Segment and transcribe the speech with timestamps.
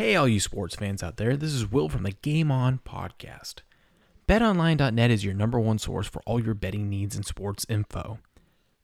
[0.00, 3.56] Hey, all you sports fans out there, this is Will from the Game On podcast.
[4.26, 8.18] BetOnline.net is your number one source for all your betting needs and sports info.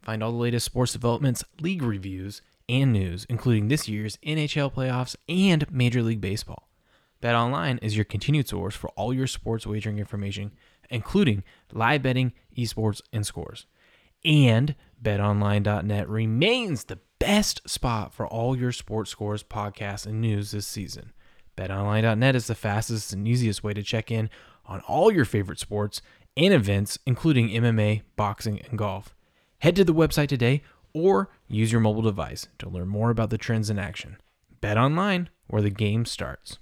[0.03, 5.17] Find all the latest sports developments, league reviews, and news, including this year's NHL playoffs
[5.27, 6.69] and Major League Baseball.
[7.23, 10.53] BetOnline is your continued source for all your sports wagering information,
[10.91, 13.65] including live betting, esports, and scores.
[14.23, 20.67] And BetOnline.net remains the best spot for all your sports scores, podcasts, and news this
[20.67, 21.13] season.
[21.57, 24.29] BetOnline.net is the fastest and easiest way to check in
[24.67, 26.03] on all your favorite sports
[26.37, 29.15] and events, including MMA, boxing, and golf.
[29.61, 30.63] Head to the website today
[30.93, 34.19] or use your mobile device to learn more about the trends in action.
[34.61, 36.59] Bet online, where the game starts.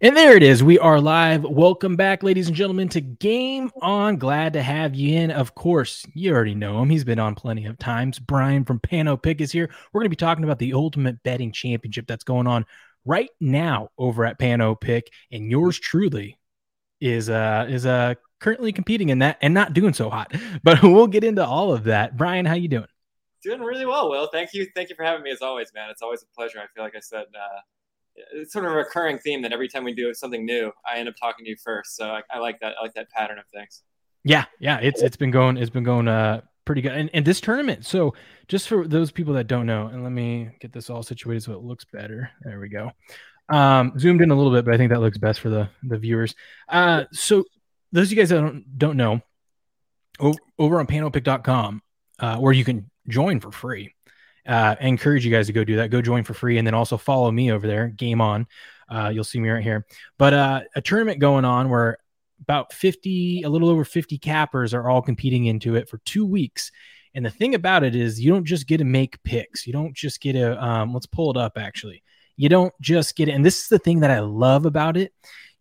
[0.00, 0.62] And there it is.
[0.62, 1.42] We are live.
[1.42, 4.16] Welcome back, ladies and gentlemen, to Game On.
[4.16, 5.32] Glad to have you in.
[5.32, 6.88] Of course, you already know him.
[6.88, 8.20] He's been on plenty of times.
[8.20, 9.68] Brian from Pano Pick is here.
[9.92, 12.64] We're going to be talking about the Ultimate Betting Championship that's going on
[13.04, 16.38] right now over at Pano Pick, and yours truly
[17.00, 20.32] is uh is uh currently competing in that and not doing so hot.
[20.62, 22.16] But we'll get into all of that.
[22.16, 22.86] Brian, how you doing?
[23.42, 24.28] Doing really well, Will.
[24.28, 24.68] Thank you.
[24.76, 25.90] Thank you for having me as always, man.
[25.90, 26.60] It's always a pleasure.
[26.60, 27.60] I feel like I said, uh,
[28.32, 31.08] it's sort of a recurring theme that every time we do something new, I end
[31.08, 31.96] up talking to you first.
[31.96, 32.74] So I, I like that.
[32.78, 33.82] I like that pattern of things.
[34.24, 36.92] Yeah, yeah, it's it's been going it's been going uh pretty good.
[36.92, 38.14] And, and this tournament, so
[38.46, 41.52] just for those people that don't know, and let me get this all situated so
[41.52, 42.30] it looks better.
[42.42, 42.92] There we go.
[43.48, 45.98] Um, zoomed in a little bit, but I think that looks best for the the
[45.98, 46.34] viewers.
[46.68, 47.44] Uh, so
[47.92, 49.22] those of you guys that don't don't know,
[50.58, 51.82] over on panopick.com,
[52.18, 53.94] uh, where you can join for free.
[54.48, 55.90] Uh, I encourage you guys to go do that.
[55.90, 57.88] Go join for free, and then also follow me over there.
[57.88, 58.46] Game on.
[58.88, 59.86] Uh, you'll see me right here.
[60.16, 61.98] But uh, a tournament going on where
[62.40, 66.72] about 50, a little over 50 cappers are all competing into it for two weeks.
[67.14, 69.66] And the thing about it is, you don't just get to make picks.
[69.66, 72.02] You don't just get to, um, let's pull it up actually.
[72.36, 73.32] You don't just get it.
[73.32, 75.12] And this is the thing that I love about it.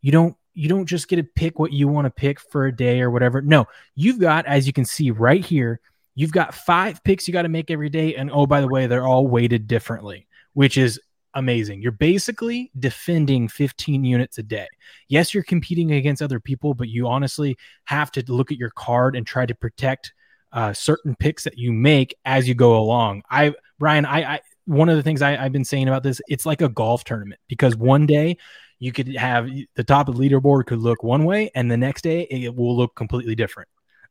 [0.02, 2.76] You don't, you don't just get to pick what you want to pick for a
[2.76, 3.42] day or whatever.
[3.42, 5.80] No, you've got, as you can see right here,
[6.18, 8.16] you've got five picks you got to make every day.
[8.16, 11.00] And oh, by the way, they're all weighted differently, which is
[11.36, 11.84] amazing.
[11.84, 14.68] You're basically defending 15 units a day.
[15.08, 17.56] Yes, you're competing against other people, but you honestly
[17.86, 20.12] have to look at your card and try to protect
[20.52, 23.22] uh, certain picks that you make as you go along.
[23.30, 26.48] I, Brian, I, I one of the things I, I've been saying about this, it's
[26.48, 28.38] like a golf tournament because one day
[28.80, 32.02] you could have the top of the leaderboard could look one way, and the next
[32.02, 33.70] day it will look completely different.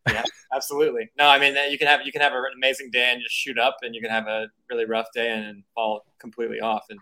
[0.08, 0.22] Yeah,
[0.54, 1.10] absolutely.
[1.18, 3.58] No, I mean you can have you can have an amazing day and just shoot
[3.58, 6.84] up, and you can have a really rough day and fall completely off.
[6.90, 6.98] And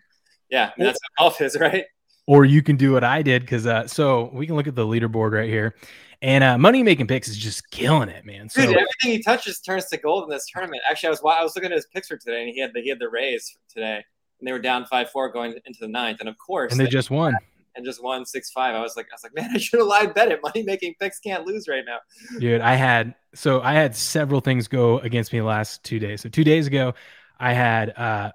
[0.51, 1.85] yeah, I mean, that's what golf is, right?
[2.27, 4.87] or you can do what I did because uh, so we can look at the
[4.87, 5.75] leaderboard right here,
[6.23, 8.49] and uh, money making picks is just killing it, man.
[8.49, 10.83] So Dude, everything he touches turns to gold in this tournament.
[10.89, 12.89] Actually, I was I was looking at his picture today, and he had the he
[12.89, 14.05] had the Rays today,
[14.41, 16.87] and they were down five four going into the ninth, and of course and they
[16.87, 17.37] just won.
[17.77, 18.75] And just won six five.
[18.75, 20.41] I was like I was like, man, I should have lied bet it.
[20.43, 21.99] Money making picks can't lose right now.
[22.39, 26.21] Dude, I had so I had several things go against me the last two days.
[26.21, 26.95] So two days ago,
[27.39, 28.33] I had uh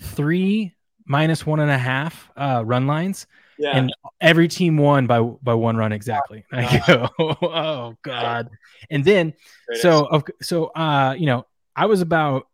[0.00, 0.74] three
[1.06, 3.26] minus one and a half uh run lines,
[3.58, 6.44] Yeah, and every team won by by one run exactly.
[6.52, 8.50] I go, oh god.
[8.90, 9.34] And then
[9.66, 12.46] Great so of so uh you know I was about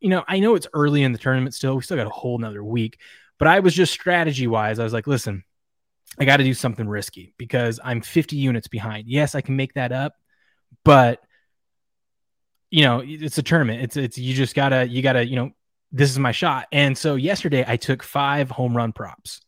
[0.00, 1.76] you know I know it's early in the tournament still.
[1.76, 2.98] We still got a whole another week,
[3.38, 4.78] but I was just strategy wise.
[4.78, 5.44] I was like, listen,
[6.18, 9.08] I got to do something risky because I'm 50 units behind.
[9.08, 10.14] Yes, I can make that up,
[10.84, 11.20] but
[12.70, 13.82] you know, it's a tournament.
[13.82, 15.50] It's it's you just gotta you gotta you know
[15.92, 16.66] this is my shot.
[16.72, 19.42] And so yesterday I took five home run props.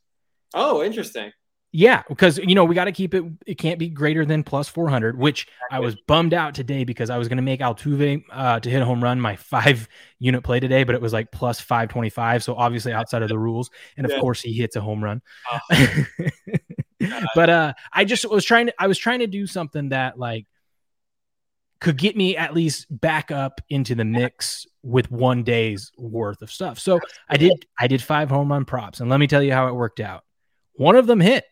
[0.53, 1.33] Oh, interesting.
[1.77, 3.25] Yeah, because you know we got to keep it.
[3.47, 5.19] It can't be greater than plus 400.
[5.19, 8.71] Which I was bummed out today because I was going to make Altuve uh, to
[8.71, 9.89] hit a home run my five
[10.21, 12.45] unit play today, but it was like plus 525.
[12.45, 14.21] So obviously outside of the rules, and of Yeah.
[14.21, 15.21] course he hits a home run.
[15.51, 16.05] Oh,
[17.35, 18.75] but uh, I just was trying to.
[18.79, 20.47] I was trying to do something that like
[21.81, 26.53] could get me at least back up into the mix with one day's worth of
[26.53, 26.79] stuff.
[26.79, 27.67] So I did.
[27.81, 30.23] I did five home run props, and let me tell you how it worked out.
[30.75, 31.45] One of them hit.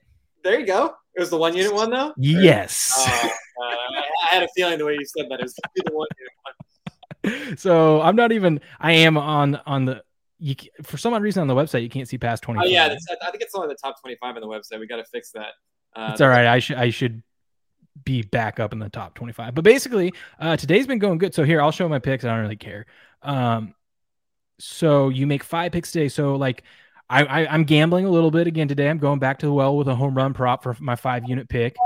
[0.42, 0.94] There you go.
[1.14, 2.12] It was the one unit one though.
[2.16, 2.92] Yes.
[2.96, 3.30] Oh,
[3.62, 6.32] uh, I had a feeling the way you said that it was the one unit
[6.42, 7.56] one.
[7.56, 8.60] so I'm not even.
[8.80, 10.02] I am on on the.
[10.38, 12.60] You for some odd reason on the website you can't see past twenty.
[12.60, 12.88] Oh yeah, I
[13.30, 14.80] think it's only the top twenty-five on the website.
[14.80, 15.52] We got to fix that.
[15.94, 16.46] Uh, it's all right.
[16.46, 17.22] I should I should
[18.04, 19.54] be back up in the top 25.
[19.54, 21.34] But basically, uh, today's been going good.
[21.34, 22.24] So here, I'll show my picks.
[22.24, 22.86] I don't really care.
[23.22, 23.74] Um,
[24.58, 26.08] so you make five picks today.
[26.08, 26.62] So like,
[27.08, 28.88] I, I I'm gambling a little bit again today.
[28.88, 31.48] I'm going back to the well with a home run prop for my five unit
[31.48, 31.76] pick.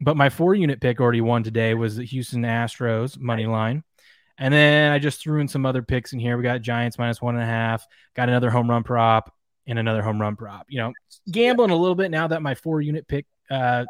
[0.00, 3.84] but my four unit pick already won today was the Houston Astros money line.
[4.38, 6.36] And then I just threw in some other picks in here.
[6.36, 9.32] We got Giants minus one and a half, got another home run prop
[9.66, 10.66] and another home run prop.
[10.68, 10.92] You know,
[11.30, 13.84] gambling a little bit now that my four unit pick uh,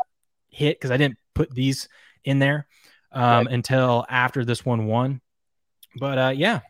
[0.50, 1.88] hit because I didn't put these
[2.24, 2.66] in there
[3.12, 3.54] um, right.
[3.54, 5.20] until after this one won.
[5.98, 6.60] But uh, yeah,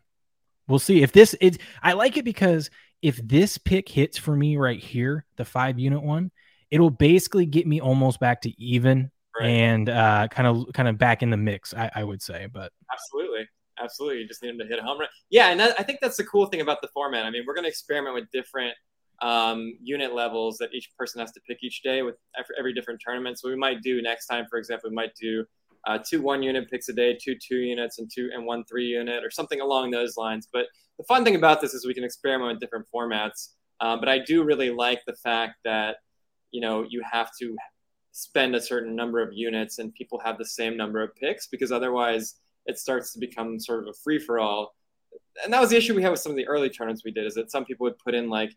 [0.68, 1.58] we'll see if this is.
[1.82, 2.70] I like it because
[3.02, 6.30] if this pick hits for me right here, the five unit one,
[6.70, 9.46] it'll basically get me almost back to even right.
[9.46, 11.74] and uh, kind of kind of back in the mix.
[11.74, 13.46] I, I would say, but absolutely
[13.82, 14.20] absolutely.
[14.20, 15.08] You just need him to hit a home run.
[15.30, 17.24] Yeah, and that, I think that's the cool thing about the format.
[17.24, 18.74] I mean, we're going to experiment with different
[19.20, 22.16] um, unit levels that each person has to pick each day with
[22.58, 23.38] every different tournament.
[23.38, 25.44] So we might do next time, for example, we might do
[25.86, 28.86] uh, two one unit picks a day, two two units, and two and one three
[28.86, 30.48] unit, or something along those lines.
[30.52, 30.66] But
[30.98, 33.48] the fun thing about this is we can experiment with different formats.
[33.80, 35.96] Uh, but I do really like the fact that
[36.50, 37.56] you know you have to
[38.12, 41.72] spend a certain number of units and people have the same number of picks because
[41.72, 42.36] otherwise
[42.66, 44.74] it starts to become sort of a free for all.
[45.42, 47.26] And that was the issue we had with some of the early tournaments we did
[47.26, 48.52] is that some people would put in like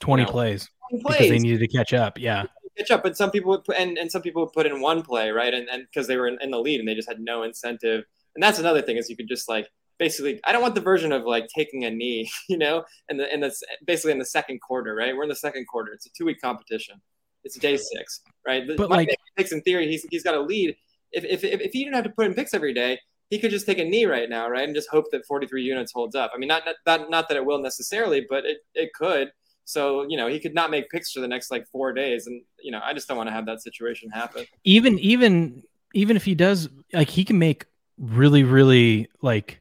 [0.00, 2.18] 20 you know, plays, 20 plays because they needed to catch up.
[2.18, 2.44] Yeah.
[2.76, 3.02] Catch up.
[3.02, 5.52] But some people would put, and, and some people would put in one play, right.
[5.52, 8.04] And, and cause they were in, in the lead and they just had no incentive.
[8.34, 9.68] And that's another thing is you could just like,
[9.98, 13.32] basically I don't want the version of like taking a knee, you know, and the
[13.32, 15.16] and that's basically in the second quarter, right?
[15.16, 15.92] We're in the second quarter.
[15.92, 17.00] It's a two week competition.
[17.44, 18.64] It's day six, right?
[18.66, 20.76] But My like picks in theory, he's he's got a lead.
[21.12, 22.98] If if if, if he didn't have to put in picks every day,
[23.30, 25.92] he could just take a knee right now, right, and just hope that 43 units
[25.92, 26.32] holds up.
[26.34, 29.30] I mean, not not not that it will necessarily, but it it could.
[29.66, 32.42] So you know, he could not make picks for the next like four days, and
[32.62, 34.46] you know, I just don't want to have that situation happen.
[34.64, 35.62] Even even
[35.94, 37.66] even if he does, like, he can make
[37.98, 39.60] really really like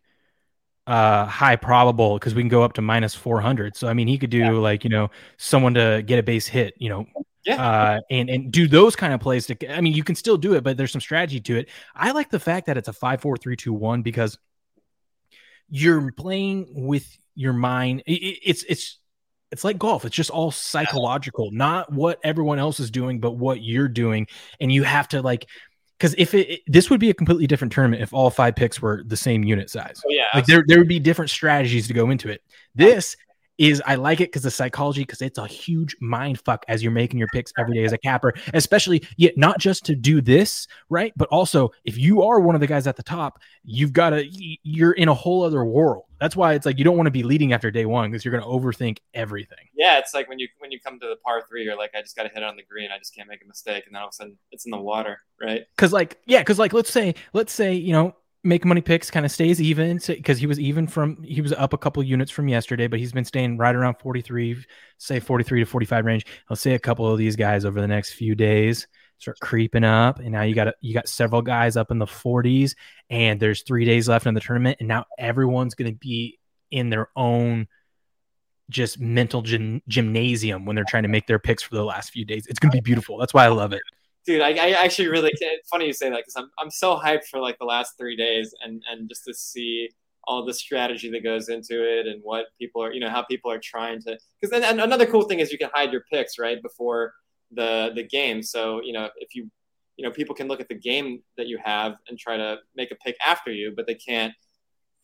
[0.88, 4.18] uh high probable because we can go up to minus 400 so i mean he
[4.20, 4.52] could do yeah.
[4.52, 7.08] like you know someone to get a base hit you know
[7.46, 7.64] yeah.
[7.64, 10.56] Uh, and and do those kind of plays to I mean you can still do
[10.56, 11.70] it, but there's some strategy to it.
[11.94, 14.38] I like the fact that it's a five, four, three, two, one because
[15.70, 18.02] you're playing with your mind.
[18.08, 19.00] It, it's it's
[19.52, 20.06] it's like golf.
[20.06, 24.28] It's just all psychological, not what everyone else is doing, but what you're doing.
[24.60, 25.48] And you have to like
[25.98, 28.82] because if it, it, this would be a completely different tournament if all five picks
[28.82, 30.02] were the same unit size.
[30.06, 32.42] Oh, yeah, like there there would be different strategies to go into it.
[32.74, 33.16] This
[33.58, 36.92] is I like it because the psychology, because it's a huge mind fuck as you're
[36.92, 40.68] making your picks every day as a capper, especially yet not just to do this,
[40.90, 41.14] right?
[41.16, 44.26] But also if you are one of the guys at the top, you've got to
[44.30, 46.06] you're in a whole other world.
[46.20, 48.32] That's why it's like you don't want to be leading after day one because you're
[48.32, 49.58] going to overthink everything.
[49.76, 52.02] Yeah, it's like when you when you come to the par three, you're like, I
[52.02, 52.90] just got to hit it on the green.
[52.92, 54.80] I just can't make a mistake, and then all of a sudden it's in the
[54.80, 55.64] water, right?
[55.76, 59.26] Because like yeah, because like let's say let's say you know make money picks kind
[59.26, 62.48] of stays even because he was even from he was up a couple units from
[62.48, 64.64] yesterday but he's been staying right around 43
[65.00, 66.26] say 43 to 45 range.
[66.50, 68.88] I'll say a couple of these guys over the next few days
[69.18, 72.76] start creeping up and now you got you got several guys up in the 40s
[73.10, 76.38] and there's three days left in the tournament and now everyone's going to be
[76.70, 77.68] in their own
[78.70, 82.26] just mental gym, gymnasium when they're trying to make their picks for the last few
[82.26, 82.48] days.
[82.48, 83.18] It's going to be beautiful.
[83.18, 83.82] That's why i love it
[84.26, 87.26] dude, I, I actually really it's funny you say that because I'm I'm so hyped
[87.26, 89.90] for like the last three days and and just to see
[90.28, 93.52] all the strategy that goes into it and what people are you know how people
[93.52, 96.40] are trying to because then and another cool thing is you can hide your picks
[96.40, 97.14] right before
[97.52, 98.42] the the game.
[98.42, 99.50] So you know if you
[99.98, 102.92] you know people can look at the game that you have and try to make
[102.92, 104.34] a pick after you but they can't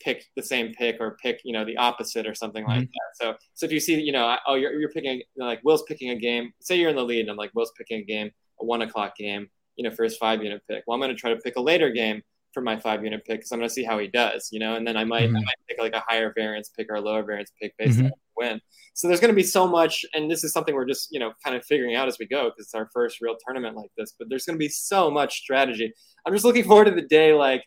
[0.02, 2.80] pick the same pick or pick you know the opposite or something mm-hmm.
[2.80, 3.12] like that.
[3.14, 5.84] So so if you see you know oh you're, you're picking you know, like will's
[5.84, 8.32] picking a game say you're in the lead and i'm like will's picking a game
[8.62, 10.84] a one o'clock game, you know, for his five unit pick.
[10.86, 12.22] Well, I'm going to try to pick a later game
[12.54, 14.76] for my five unit pick because I'm going to see how he does, you know,
[14.76, 15.38] and then I might, mm-hmm.
[15.38, 18.08] I might pick like a higher variance pick or a lower variance pick based mm-hmm.
[18.08, 18.62] on win.
[18.94, 21.32] So there's going to be so much, and this is something we're just, you know,
[21.44, 24.14] kind of figuring out as we go because it's our first real tournament like this.
[24.18, 25.94] But there's going to be so much strategy.
[26.26, 27.64] I'm just looking forward to the day like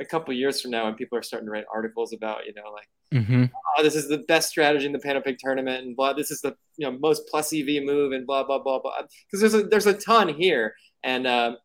[0.00, 2.70] a couple years from now when people are starting to write articles about, you know,
[2.72, 3.44] like Mm-hmm.
[3.78, 6.14] Oh, this is the best strategy in the Panopick tournament, and blah.
[6.14, 8.92] This is the you know most plus EV move, and blah blah blah blah.
[9.26, 11.56] Because there's a there's a ton here, and uh,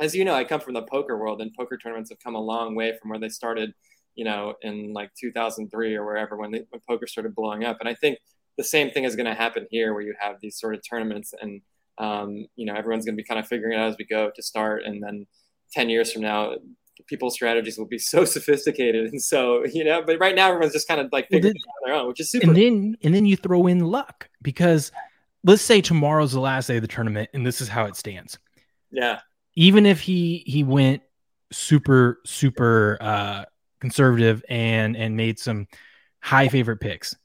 [0.00, 2.40] as you know, I come from the poker world, and poker tournaments have come a
[2.40, 3.74] long way from where they started,
[4.14, 7.78] you know, in like 2003 or wherever when, they, when poker started blowing up.
[7.80, 8.18] And I think
[8.56, 11.34] the same thing is going to happen here, where you have these sort of tournaments,
[11.38, 11.60] and
[11.98, 14.30] um, you know, everyone's going to be kind of figuring it out as we go
[14.34, 15.26] to start, and then
[15.74, 16.54] 10 years from now
[17.06, 20.88] people's strategies will be so sophisticated and so you know but right now everyone's just
[20.88, 22.96] kind of like figuring then, it out on their own which is super and then
[23.02, 24.92] and then you throw in luck because
[25.44, 28.38] let's say tomorrow's the last day of the tournament and this is how it stands
[28.90, 29.20] yeah
[29.54, 31.02] even if he he went
[31.52, 33.44] super super uh
[33.80, 35.66] conservative and and made some
[36.20, 37.16] high favorite picks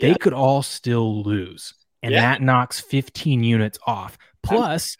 [0.00, 0.16] they yeah.
[0.20, 2.20] could all still lose and yeah.
[2.20, 4.96] that knocks 15 units off plus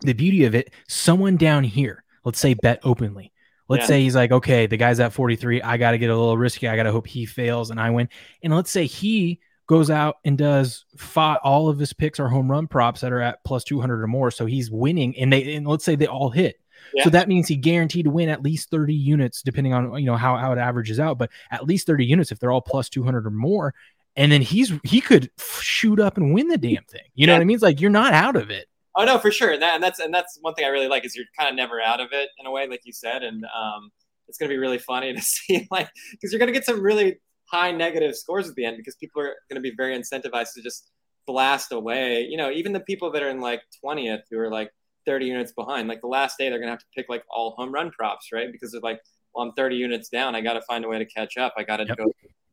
[0.00, 3.32] the beauty of it, someone down here, let's say bet openly.
[3.68, 3.86] Let's yeah.
[3.86, 5.62] say he's like, okay, the guy's at 43.
[5.62, 6.68] I got to get a little risky.
[6.68, 8.08] I got to hope he fails and I win.
[8.42, 12.50] And let's say he goes out and does five, all of his picks are home
[12.50, 14.30] run props that are at plus 200 or more.
[14.30, 16.56] So he's winning and they, and let's say they all hit.
[16.94, 17.04] Yeah.
[17.04, 20.16] So that means he guaranteed to win at least 30 units, depending on, you know,
[20.16, 23.26] how, how it averages out, but at least 30 units if they're all plus 200
[23.26, 23.74] or more.
[24.16, 27.02] And then he's, he could shoot up and win the damn thing.
[27.14, 27.54] You know what I mean?
[27.54, 28.67] It's like, you're not out of it.
[28.98, 29.52] Oh no, for sure.
[29.52, 31.54] And, that, and that's and that's one thing I really like is you're kind of
[31.54, 33.22] never out of it in a way, like you said.
[33.22, 33.90] And um,
[34.26, 37.70] it's gonna be really funny to see like because you're gonna get some really high
[37.70, 40.90] negative scores at the end because people are gonna be very incentivized to just
[41.28, 42.26] blast away.
[42.28, 44.72] You know, even the people that are in like 20th who are like
[45.06, 47.72] 30 units behind, like the last day they're gonna have to pick like all home
[47.72, 48.50] run props, right?
[48.50, 49.00] Because they're like,
[49.32, 50.34] well, I'm 30 units down.
[50.34, 51.54] I got to find a way to catch up.
[51.56, 51.96] I got to yep.
[51.96, 52.12] go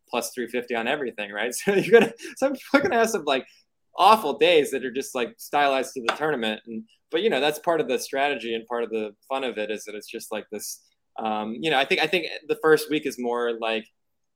[0.10, 1.54] plus 350 on everything, right?
[1.66, 3.48] So you're gonna so are gonna have some like
[3.98, 6.62] awful days that are just like stylized to the tournament.
[6.68, 9.58] And but you know that's part of the strategy and part of the fun of
[9.58, 10.82] it is that it's just like this.
[11.18, 13.86] Um, you know, I think I think the first week is more like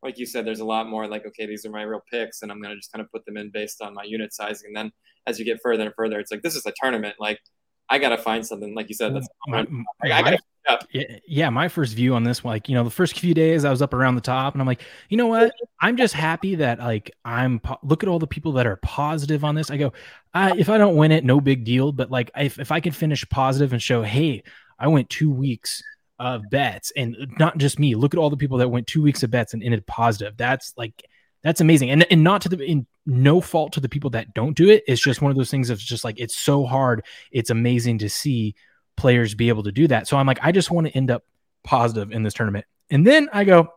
[0.01, 2.51] like you said, there's a lot more like, okay, these are my real picks, and
[2.51, 4.67] I'm gonna just kind of put them in based on my unit sizing.
[4.67, 4.91] And then
[5.27, 7.15] as you get further and further, it's like this is a tournament.
[7.19, 7.39] Like
[7.89, 9.65] I gotta find something, like you said, that's my,
[10.03, 10.39] I, I gotta
[10.91, 13.69] yeah, yeah, my first view on this, like you know, the first few days I
[13.69, 15.53] was up around the top, and I'm like, you know what?
[15.81, 17.59] I'm just happy that like I'm.
[17.59, 19.71] Po- look at all the people that are positive on this.
[19.71, 19.93] I go,
[20.33, 21.91] uh, if I don't win it, no big deal.
[21.91, 24.43] But like, if if I can finish positive and show, hey,
[24.77, 25.81] I went two weeks
[26.19, 27.95] of bets, and not just me.
[27.95, 30.37] Look at all the people that went two weeks of bets and ended positive.
[30.37, 31.03] That's like,
[31.43, 34.55] that's amazing, and and not to the in no fault to the people that don't
[34.55, 34.83] do it.
[34.87, 37.05] It's just one of those things that's just like it's so hard.
[37.31, 38.55] It's amazing to see
[38.95, 40.07] players be able to do that.
[40.07, 41.23] So I'm like, I just want to end up
[41.63, 42.65] positive in this tournament.
[42.89, 43.69] And then I go,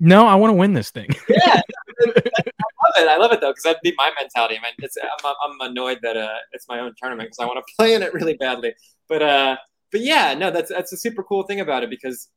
[0.00, 1.08] no, I want to win this thing.
[1.28, 1.60] yeah,
[2.06, 3.08] I love it.
[3.08, 4.56] I love it though because that'd be my mentality.
[4.56, 7.64] I mean, it's, I'm, I'm annoyed that uh, it's my own tournament because I want
[7.64, 8.74] to play in it really badly.
[9.08, 9.56] But uh,
[9.92, 12.28] but yeah, no, that's that's a super cool thing about it because,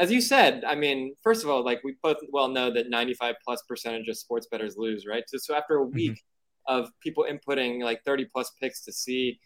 [0.00, 3.34] as you said, I mean, first of all, like we both well know that 95
[3.44, 5.24] plus percentage of sports bettors lose, right?
[5.28, 5.94] So, so after a mm-hmm.
[5.94, 6.74] week mm-hmm.
[6.74, 9.38] of people inputting like 30 plus picks to see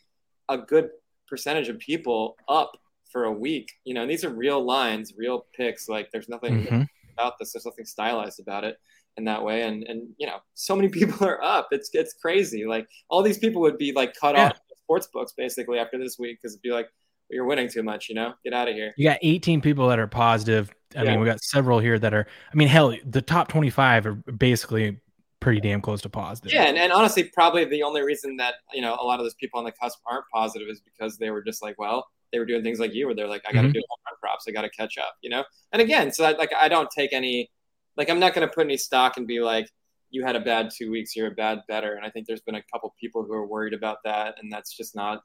[0.49, 0.91] a good
[1.27, 2.71] percentage of people up
[3.11, 3.69] for a week.
[3.85, 5.89] You know, and these are real lines, real picks.
[5.89, 6.83] Like there's nothing mm-hmm.
[7.19, 7.53] about this.
[7.53, 8.77] There's nothing stylized about it
[9.17, 9.63] in that way.
[9.63, 11.67] And and you know, so many people are up.
[11.73, 12.65] It's it's crazy.
[12.65, 14.47] Like all these people would be like cut yeah.
[14.47, 16.89] off sports books basically after this week because it'd be like
[17.31, 18.09] you're winning too much.
[18.09, 18.93] You know, get out of here.
[18.97, 20.75] You got 18 people that are positive.
[20.97, 21.11] I yeah.
[21.11, 22.27] mean, we got several here that are.
[22.53, 25.01] I mean, hell, the top 25 are basically
[25.41, 26.53] pretty damn close to positive.
[26.53, 29.35] Yeah, and, and honestly, probably the only reason that you know a lot of those
[29.35, 32.47] people on the cusp aren't positive is because they were just like, well, they were
[32.47, 33.75] doing things like you, where they're like, I got to mm-hmm.
[33.75, 35.45] do home props, I got to catch up, you know.
[35.73, 37.51] And again, so I, like I don't take any,
[37.97, 39.69] like I'm not going to put any stock and be like,
[40.11, 41.95] you had a bad two weeks, you're a bad better.
[41.95, 44.75] And I think there's been a couple people who are worried about that, and that's
[44.75, 45.23] just not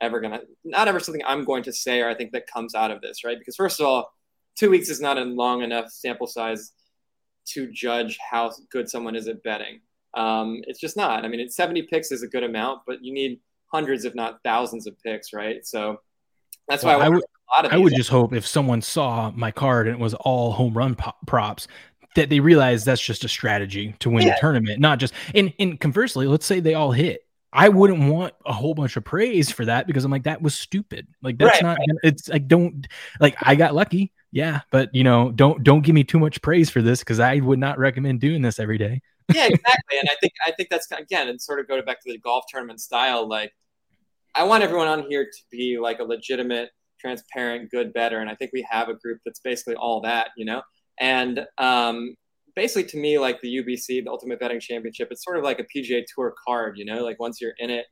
[0.00, 2.90] ever gonna, not ever something I'm going to say or I think that comes out
[2.90, 3.38] of this, right?
[3.38, 4.12] Because first of all,
[4.56, 6.72] two weeks is not a long enough sample size
[7.44, 9.80] to judge how good someone is at betting.
[10.14, 11.24] Um, it's just not.
[11.24, 13.40] I mean, it's 70 picks is a good amount, but you need
[13.72, 15.66] hundreds, if not thousands, of picks, right?
[15.66, 16.00] So
[16.68, 17.24] that's well, why I, I would.
[17.54, 20.96] I would just hope if someone saw my card and it was all home run
[21.26, 21.68] props,
[22.14, 24.34] that they realize that's just a strategy to win yeah.
[24.34, 25.12] the tournament, not just.
[25.34, 27.26] And, and conversely, let's say they all hit.
[27.52, 30.54] I wouldn't want a whole bunch of praise for that because I'm like that was
[30.54, 31.06] stupid.
[31.22, 31.78] Like that's right, not.
[31.78, 31.98] Right.
[32.02, 32.86] It's like don't
[33.20, 36.70] like I got lucky yeah, but you know, don't don't give me too much praise
[36.70, 39.02] for this because I would not recommend doing this every day.
[39.32, 39.98] yeah, exactly.
[39.98, 42.44] And I think I think that's again, and sort of go back to the golf
[42.48, 43.28] tournament style.
[43.28, 43.52] Like,
[44.34, 48.34] I want everyone on here to be like a legitimate, transparent, good better, and I
[48.34, 50.62] think we have a group that's basically all that, you know.
[50.98, 52.14] And um,
[52.54, 55.64] basically, to me, like the UBC, the Ultimate Betting Championship, it's sort of like a
[55.64, 57.02] PGA Tour card, you know.
[57.02, 57.86] Like once you're in it,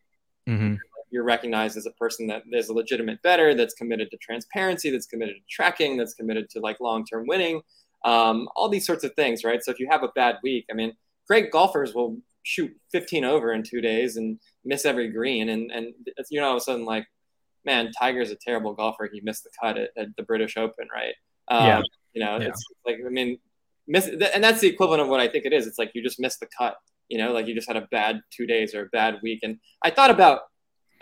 [0.49, 0.75] mm-hmm
[1.11, 5.07] you're recognized as a person that is a legitimate better, that's committed to transparency, that's
[5.07, 7.61] committed to tracking, that's committed to like long-term winning,
[8.05, 9.63] um, all these sorts of things, right?
[9.63, 10.95] So if you have a bad week, I mean,
[11.27, 15.93] great golfers will shoot 15 over in two days and miss every green, and and
[16.31, 17.07] you know all of a sudden like,
[17.65, 19.09] man, Tiger's a terrible golfer.
[19.13, 21.15] He missed the cut at, at the British Open, right?
[21.49, 21.83] Um, yeah.
[22.15, 22.49] You know, yeah.
[22.49, 23.39] it's like I mean,
[23.91, 25.67] miss, and that's the equivalent of what I think it is.
[25.67, 26.77] It's like you just missed the cut.
[27.09, 29.41] You know, like you just had a bad two days or a bad week.
[29.43, 30.43] And I thought about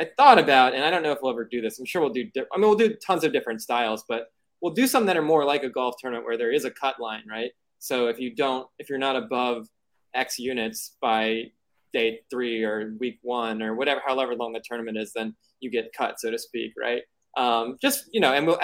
[0.01, 1.79] I thought about, and I don't know if we'll ever do this.
[1.79, 2.25] I'm sure we'll do.
[2.25, 4.29] Di- I mean, we'll do tons of different styles, but
[4.61, 7.01] we'll do some that are more like a golf tournament where there is a cut
[7.01, 7.51] line, right?
[7.81, 9.67] So if you don't, if you're not above
[10.15, 11.51] X units by
[11.93, 15.93] day three or week one or whatever, however long the tournament is, then you get
[15.93, 17.03] cut, so to speak, right?
[17.37, 18.59] Um, just you know, and we'll,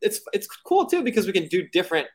[0.00, 2.06] it's it's cool too because we can do different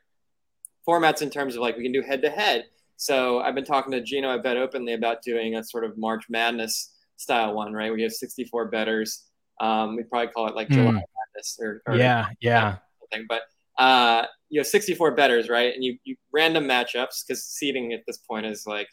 [0.86, 2.66] formats in terms of like we can do head to head.
[2.96, 6.24] So I've been talking to Gino at Bet Openly about doing a sort of March
[6.28, 7.92] Madness style one, right?
[7.92, 9.24] We have 64 betters
[9.60, 10.94] Um, we probably call it like July mm.
[10.94, 12.76] Madness or, or yeah, yeah.
[13.00, 13.26] Something.
[13.28, 13.42] But
[13.78, 15.74] uh, you have 64 betters, right?
[15.74, 18.88] And you, you random matchups because seeding at this point is like,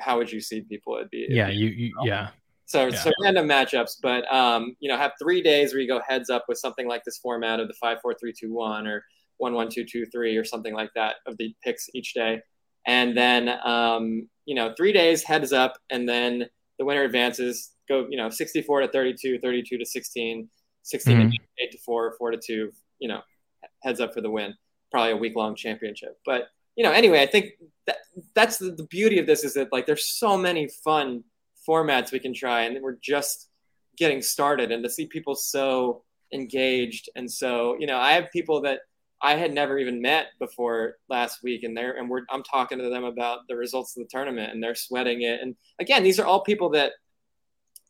[0.00, 0.96] how would you seed people?
[0.96, 2.28] It'd be it'd yeah, be, you, you yeah.
[2.66, 2.98] So, yeah.
[2.98, 6.46] so random matchups, but um, you know, have three days where you go heads up
[6.48, 9.04] with something like this format of the five, four, three, two, one, or
[9.38, 12.40] one, one, two, two, three, or something like that of the picks each day,
[12.86, 16.46] and then um, you know, three days heads up, and then
[16.78, 17.70] the winner advances.
[17.88, 20.48] Go, you know, 64 to 32, 32 to 16,
[20.82, 21.28] 16 mm-hmm.
[21.28, 23.20] to 8 to 4, 4 to 2, you know,
[23.82, 24.54] heads up for the win.
[24.90, 26.18] Probably a week long championship.
[26.24, 27.52] But, you know, anyway, I think
[27.86, 27.96] that
[28.34, 31.24] that's the, the beauty of this is that like there's so many fun
[31.68, 33.48] formats we can try, and we're just
[33.96, 34.72] getting started.
[34.72, 38.80] And to see people so engaged, and so you know, I have people that
[39.24, 42.90] I had never even met before last week, and they're and we're I'm talking to
[42.90, 45.40] them about the results of the tournament, and they're sweating it.
[45.40, 46.92] And again, these are all people that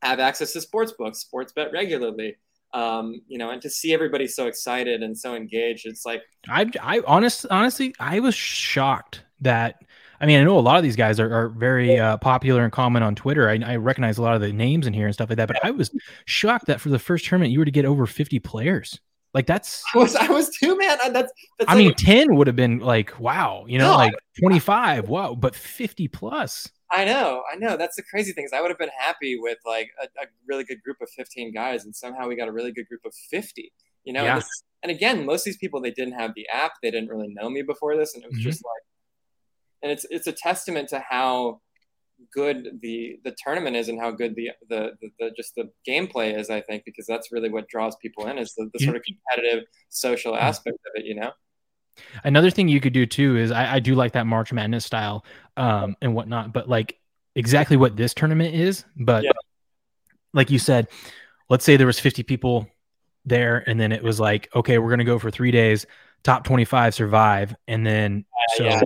[0.00, 2.36] have access to sports books, sports bet regularly.
[2.72, 6.70] Um, you know, and to see everybody so excited and so engaged, it's like I,
[6.80, 9.82] I honest, honestly, I was shocked that
[10.20, 12.72] I mean, I know a lot of these guys are, are very uh, popular and
[12.72, 13.50] common on Twitter.
[13.50, 15.62] I, I, recognize a lot of the names in here and stuff like that, but
[15.64, 15.90] I was
[16.24, 19.00] shocked that for the first tournament you were to get over 50 players.
[19.34, 20.96] Like that's I was I was too man.
[21.12, 24.14] That's, that's I like, mean 10 would have been like wow, you know, no, like
[24.40, 26.70] 25, wow, but 50 plus.
[26.90, 27.76] I know, I know.
[27.76, 30.64] That's the crazy thing is I would have been happy with like a, a really
[30.64, 33.72] good group of 15 guys, and somehow we got a really good group of 50.
[34.04, 34.36] You know, yeah.
[34.36, 34.44] and,
[34.82, 37.48] and, again, most of these people they didn't have the app, they didn't really know
[37.50, 38.48] me before this, and it was mm-hmm.
[38.48, 38.82] just like
[39.84, 41.60] and it's it's a testament to how
[42.32, 46.36] good the the tournament is and how good the, the the, the, just the gameplay
[46.36, 49.02] is i think because that's really what draws people in is the, the sort of
[49.02, 51.30] competitive social aspect of it you know?
[52.24, 55.24] Another thing you could do too is i, I do like that march madness style
[55.56, 56.98] um and whatnot but like
[57.36, 59.30] exactly what this tournament is but yeah.
[60.32, 60.88] like you said
[61.48, 62.66] let's say there was 50 people
[63.24, 65.86] there and then it was like okay we're going to go for three days
[66.24, 68.80] top 25 survive and then uh, so yeah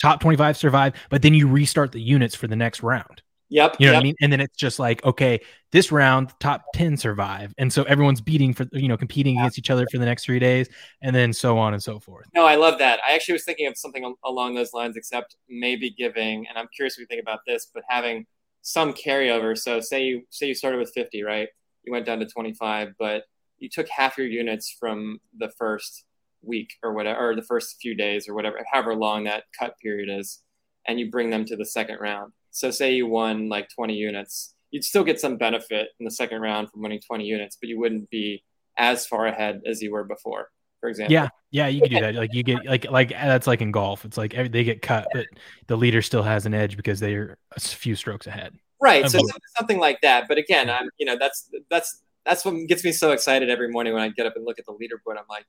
[0.00, 3.22] top 25 survive, but then you restart the units for the next round.
[3.48, 3.76] Yep.
[3.78, 3.98] You know yep.
[3.98, 4.14] what I mean?
[4.20, 7.54] And then it's just like, okay, this round, top 10 survive.
[7.58, 10.40] And so everyone's beating for, you know, competing against each other for the next three
[10.40, 10.68] days
[11.00, 12.26] and then so on and so forth.
[12.34, 12.98] No, I love that.
[13.06, 16.96] I actually was thinking of something along those lines, except maybe giving, and I'm curious
[16.96, 18.26] what you think about this, but having
[18.62, 19.56] some carryover.
[19.56, 21.48] So say you, say you started with 50, right?
[21.84, 23.22] You went down to 25, but
[23.58, 26.04] you took half your units from the first
[26.46, 30.08] week or whatever, or the first few days or whatever, however long that cut period
[30.20, 30.42] is,
[30.86, 32.32] and you bring them to the second round.
[32.50, 36.40] So say you won like 20 units, you'd still get some benefit in the second
[36.40, 38.44] round from winning 20 units, but you wouldn't be
[38.78, 40.48] as far ahead as you were before.
[40.80, 41.14] For example.
[41.14, 42.14] Yeah, yeah, you can do that.
[42.14, 44.04] Like you get like like that's like in golf.
[44.04, 45.26] It's like they get cut, but
[45.66, 48.54] the leader still has an edge because they're a few strokes ahead.
[48.80, 49.08] Right.
[49.10, 49.20] So
[49.56, 50.28] something like that.
[50.28, 53.94] But again, I'm you know that's that's that's what gets me so excited every morning
[53.94, 55.16] when I get up and look at the leaderboard.
[55.18, 55.46] I'm like,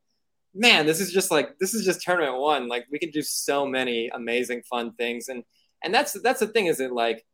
[0.58, 2.67] man, this is just like this is just tournament one.
[2.67, 5.43] Like we can do so many amazing fun things, and
[5.84, 7.26] and that's that's the thing is that like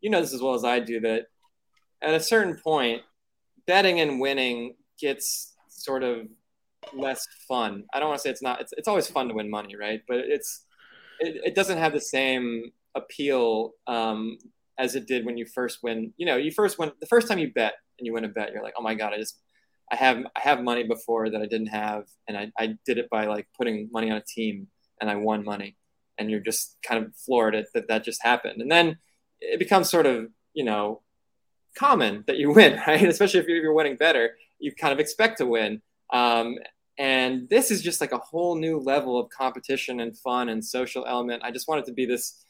[0.00, 1.26] you know this as well as I do that
[2.02, 3.02] at a certain point,
[3.66, 6.26] betting and winning gets sort of
[6.92, 7.84] less fun.
[7.92, 8.60] I don't want to say it's not.
[8.60, 10.02] It's it's always fun to win money, right?
[10.08, 10.66] But it's
[11.20, 14.38] it, it doesn't have the same appeal um,
[14.78, 16.12] as it did when you first win.
[16.16, 18.52] You know, you first win the first time you bet and you win a bet,
[18.52, 19.38] you're like, oh my god, I just
[19.90, 23.08] I have I have money before that I didn't have, and I, I did it
[23.10, 24.68] by like putting money on a team,
[25.00, 25.76] and I won money,
[26.18, 28.98] and you're just kind of floored at that that just happened, and then
[29.40, 31.02] it becomes sort of you know
[31.78, 33.02] common that you win, right?
[33.02, 35.82] Especially if you're you're winning better, you kind of expect to win.
[36.12, 36.56] Um,
[36.98, 41.04] and this is just like a whole new level of competition and fun and social
[41.06, 41.42] element.
[41.44, 42.42] I just want it to be this.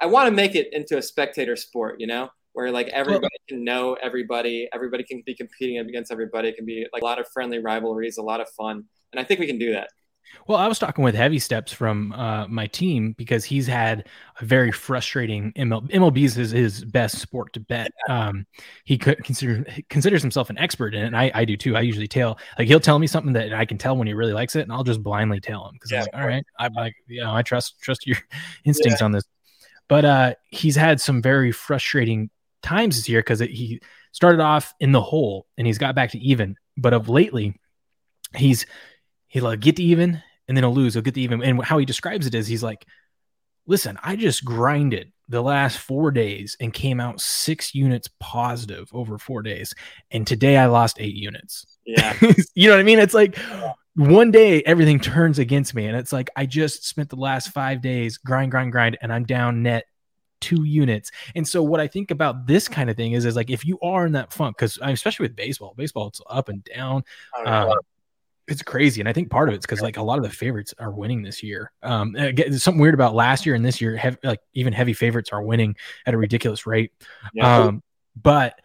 [0.00, 3.64] I want to make it into a spectator sport, you know where like everybody can
[3.64, 6.48] know everybody, everybody can be competing against everybody.
[6.48, 9.24] It can be like a lot of friendly rivalries, a lot of fun, and I
[9.24, 9.88] think we can do that.
[10.46, 14.08] Well, I was talking with Heavy Steps from uh, my team because he's had
[14.40, 17.90] a very frustrating ML, MLB is his, best sport to bet.
[18.08, 18.46] Um,
[18.84, 21.76] he could consider considers himself an expert in it, and I, I do too.
[21.76, 24.32] I usually tell like he'll tell me something that I can tell when he really
[24.32, 26.68] likes it, and I'll just blindly tell him because yeah, I'm like, all right, I
[26.68, 28.18] like you know I trust trust your
[28.64, 29.04] instincts yeah.
[29.04, 29.24] on this.
[29.88, 32.30] But uh, he's had some very frustrating
[32.62, 33.80] times this year because he
[34.12, 36.56] started off in the hole and he's got back to even.
[36.76, 37.60] But of lately,
[38.34, 38.66] he's
[39.28, 40.94] he'll uh, get to even and then he'll lose.
[40.94, 41.42] He'll get to even.
[41.42, 42.86] And how he describes it is he's like,
[43.66, 49.18] listen, I just grinded the last four days and came out six units positive over
[49.18, 49.74] four days.
[50.10, 51.78] And today I lost eight units.
[51.86, 52.14] Yeah.
[52.54, 52.98] you know what I mean?
[52.98, 53.38] It's like
[53.94, 55.86] one day everything turns against me.
[55.86, 59.24] And it's like I just spent the last five days grind, grind, grind, and I'm
[59.24, 59.84] down net
[60.42, 61.10] two units.
[61.34, 63.78] And so what I think about this kind of thing is, is like if you
[63.80, 67.04] are in that funk, because especially with baseball, baseball it's up and down.
[67.46, 67.72] Um,
[68.48, 70.74] it's crazy, and I think part of it's because like a lot of the favorites
[70.78, 71.70] are winning this year.
[71.82, 73.96] Um, there's something weird about last year and this year.
[73.96, 75.76] Hev- like even heavy favorites are winning
[76.06, 76.92] at a ridiculous rate.
[77.32, 77.56] Yeah.
[77.56, 77.82] Um,
[78.20, 78.60] but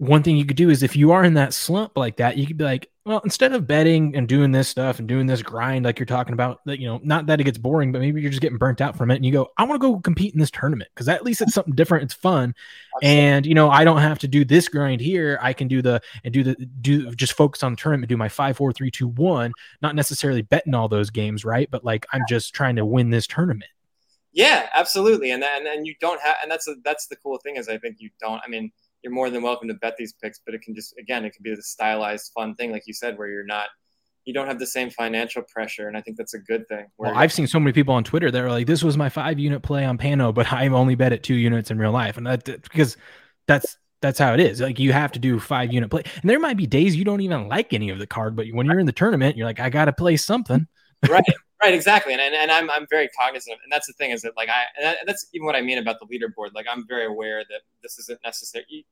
[0.00, 2.46] one thing you could do is if you are in that slump like that, you
[2.46, 5.84] could be like, well, instead of betting and doing this stuff and doing this grind
[5.84, 8.30] like you're talking about, that you know, not that it gets boring, but maybe you're
[8.30, 10.40] just getting burnt out from it, and you go, I want to go compete in
[10.40, 12.04] this tournament because at least it's something different.
[12.04, 12.54] It's fun,
[12.96, 13.20] Absolutely.
[13.20, 15.38] and you know, I don't have to do this grind here.
[15.42, 18.30] I can do the and do the do just focus on the tournament, do my
[18.30, 19.52] five, four, three, two, one.
[19.82, 21.70] Not necessarily betting all those games, right?
[21.70, 23.70] But like I'm just trying to win this tournament.
[24.32, 27.56] Yeah, absolutely, and and and you don't have, and that's a, that's the cool thing
[27.56, 28.40] is I think you don't.
[28.42, 31.24] I mean you're more than welcome to bet these picks, but it can just again,
[31.24, 33.68] it can be a stylized, fun thing, like you said, where you're not
[34.24, 36.86] you don't have the same financial pressure, and I think that's a good thing.
[36.98, 39.38] Well, I've seen so many people on Twitter that are like, "This was my five
[39.38, 42.26] unit play on Pano, but I've only bet at two units in real life," and
[42.26, 42.96] that because
[43.46, 44.60] that's that's how it is.
[44.60, 47.20] Like you have to do five unit play, and there might be days you don't
[47.22, 49.70] even like any of the card, but when you're in the tournament, you're like, "I
[49.70, 50.66] got to play something."
[51.08, 51.24] right,
[51.62, 54.22] right, exactly, and, and and I'm I'm very cognizant, of and that's the thing is
[54.22, 56.54] that like I and that's even what I mean about the leaderboard.
[56.54, 58.86] Like I'm very aware that this isn't necessary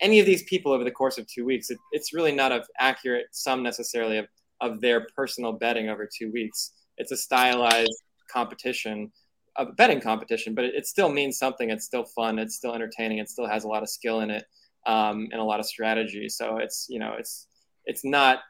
[0.00, 2.66] any of these people over the course of two weeks, it, it's really not of
[2.78, 4.26] accurate sum necessarily of,
[4.60, 6.72] of their personal betting over two weeks.
[6.98, 9.12] It's a stylized competition,
[9.56, 11.70] a betting competition, but it, it still means something.
[11.70, 12.38] It's still fun.
[12.38, 13.18] It's still entertaining.
[13.18, 14.44] It still has a lot of skill in it
[14.86, 16.28] um, and a lot of strategy.
[16.28, 17.46] So it's you know it's
[17.86, 18.40] it's not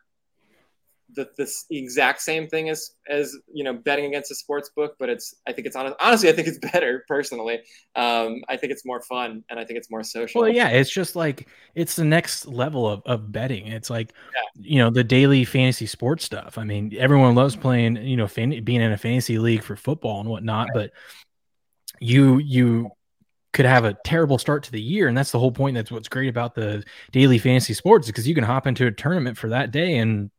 [1.15, 5.09] the, the exact same thing as as you know betting against a sports book but
[5.09, 7.61] it's i think it's honest, honestly i think it's better personally.
[7.97, 10.43] Um, i think it's more fun and i think it's more social.
[10.43, 13.67] Well yeah it's just like it's the next level of, of betting.
[13.67, 14.63] It's like yeah.
[14.63, 16.59] you know the daily fantasy sports stuff.
[16.59, 20.21] I mean everyone loves playing you know fan, being in a fantasy league for football
[20.21, 20.75] and whatnot right.
[20.75, 20.91] but
[22.01, 22.91] you you
[23.55, 25.75] could have a terrible start to the year and that's the whole point.
[25.77, 29.39] That's what's great about the daily fantasy sports because you can hop into a tournament
[29.39, 30.31] for that day and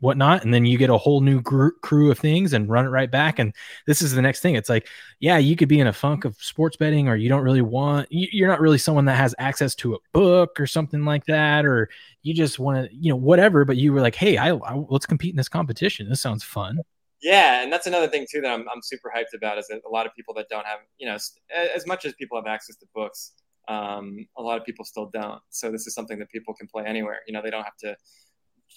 [0.00, 2.88] whatnot and then you get a whole new gr- crew of things and run it
[2.88, 3.54] right back and
[3.86, 4.54] this is the next thing.
[4.54, 4.88] It's like
[5.20, 8.08] yeah you could be in a funk of sports betting or you don't really want
[8.10, 11.88] you're not really someone that has access to a book or something like that or
[12.22, 15.06] you just want to you know whatever but you were like hey I, I, let's
[15.06, 16.08] compete in this competition.
[16.08, 16.80] This sounds fun.
[17.22, 19.90] Yeah and that's another thing too that I'm, I'm super hyped about is that a
[19.90, 22.86] lot of people that don't have you know as much as people have access to
[22.94, 23.32] books
[23.70, 25.40] um, a lot of people still don't.
[25.50, 27.20] So this is something that people can play anywhere.
[27.26, 27.96] You know they don't have to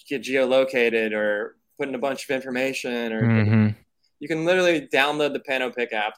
[0.08, 3.68] get geolocated or put in a bunch of information or mm-hmm.
[4.20, 6.14] you can literally download the Panopick app,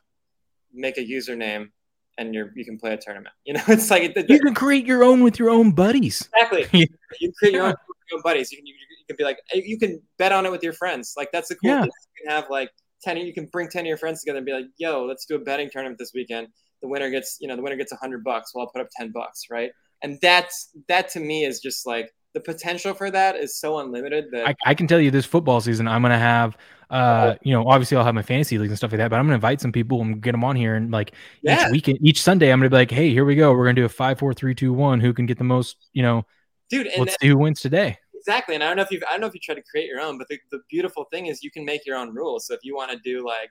[0.73, 1.71] make a username,
[2.19, 3.35] and you're you can play a tournament.
[3.45, 6.29] You know, it's like you can create your own with your own buddies.
[6.35, 6.67] Exactly.
[7.21, 7.75] you create your, own,
[8.11, 8.51] your own, buddies.
[8.51, 11.15] You can you, you, can be like you can bet on it with your friends.
[11.17, 11.83] Like that's the cool yeah.
[11.83, 11.91] thing.
[12.19, 12.71] You can have like
[13.03, 13.17] ten.
[13.19, 15.39] You can bring ten of your friends together and be like, "Yo, let's do a
[15.39, 16.49] betting tournament this weekend."
[16.83, 18.53] The winner gets you know the winner gets a hundred bucks.
[18.55, 19.71] Well, I'll put up ten bucks, right?
[20.03, 24.27] And that's that to me is just like the potential for that is so unlimited
[24.31, 26.55] that I, I can tell you this football season, I'm gonna have
[26.91, 29.25] uh you know obviously I'll have my fantasy leagues and stuff like that, but I'm
[29.25, 31.65] gonna invite some people and get them on here and like yeah.
[31.67, 33.87] each weekend, each Sunday, I'm gonna be like, hey, here we go, we're gonna do
[33.87, 35.01] a five, four, three, two, one.
[35.01, 35.89] Who can get the most?
[35.95, 36.27] You know,
[36.69, 36.89] dude.
[36.99, 37.97] let's see who wins today.
[38.15, 39.89] Exactly, and I don't know if you I don't know if you try to create
[39.89, 42.47] your own, but the, the beautiful thing is you can make your own rules.
[42.47, 43.49] So if you want to do like,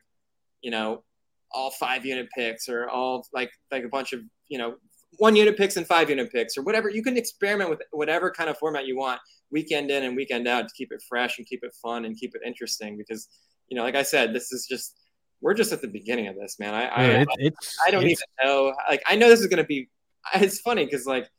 [0.62, 1.04] you know,
[1.52, 4.76] all five unit picks or all like like a bunch of you know
[5.18, 6.90] one unit picks and five unit picks or whatever.
[6.90, 9.20] You can experiment with whatever kind of format you want,
[9.52, 12.36] weekend in and weekend out, to keep it fresh and keep it fun and keep
[12.36, 12.98] it interesting.
[12.98, 13.28] Because
[13.70, 14.98] you know, like I said, this is just
[15.42, 16.74] we're just at the beginning of this, man.
[16.74, 18.74] I yeah, I, it's, I, don't it's, even know.
[18.90, 19.90] Like I know this is going to be.
[20.34, 21.30] It's funny because like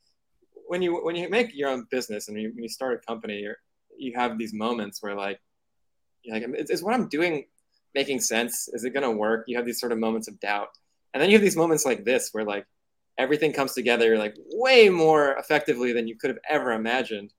[0.67, 3.39] when you when you make your own business and you, when you start a company,
[3.39, 3.53] you
[3.97, 5.41] you have these moments where like,
[6.29, 7.45] like is, is what I'm doing
[7.93, 8.69] making sense?
[8.71, 9.43] Is it going to work?
[9.47, 10.69] You have these sort of moments of doubt,
[11.13, 12.65] and then you have these moments like this where like
[13.17, 17.33] everything comes together like way more effectively than you could have ever imagined.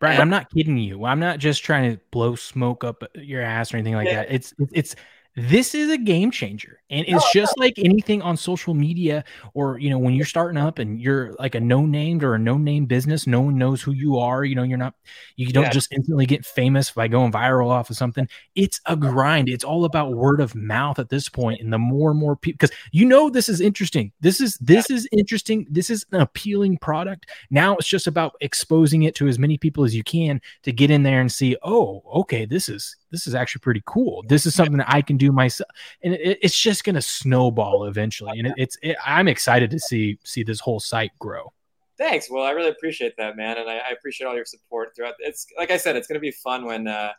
[0.00, 1.04] Brian, I'm not kidding you.
[1.04, 4.16] I'm not just trying to blow smoke up your ass or anything like yeah.
[4.16, 4.32] that.
[4.32, 4.96] It's it's
[5.36, 6.80] this is a game changer.
[6.90, 10.58] And it's oh, just like anything on social media or you know when you're starting
[10.58, 13.82] up and you're like a no named or a no name business no one knows
[13.82, 14.94] who you are you know you're not
[15.36, 15.70] you don't yeah.
[15.70, 18.28] just instantly get famous by going viral off of something.
[18.54, 19.48] It's a grind.
[19.48, 22.58] It's all about word of mouth at this point and the more and more people
[22.60, 24.12] because you know this is interesting.
[24.20, 24.96] This is this yeah.
[24.96, 25.66] is interesting.
[25.68, 27.30] This is an appealing product.
[27.50, 30.90] Now it's just about exposing it to as many people as you can to get
[30.90, 34.24] in there and see oh okay this is this is actually pretty cool.
[34.28, 35.70] This is something that I can do myself,
[36.02, 38.40] and it, it's just going to snowball eventually.
[38.40, 41.52] And it, it's it, I'm excited to see see this whole site grow.
[41.96, 42.28] Thanks.
[42.28, 45.14] Well, I really appreciate that, man, and I, I appreciate all your support throughout.
[45.20, 47.12] It's like I said, it's going to be fun when uh,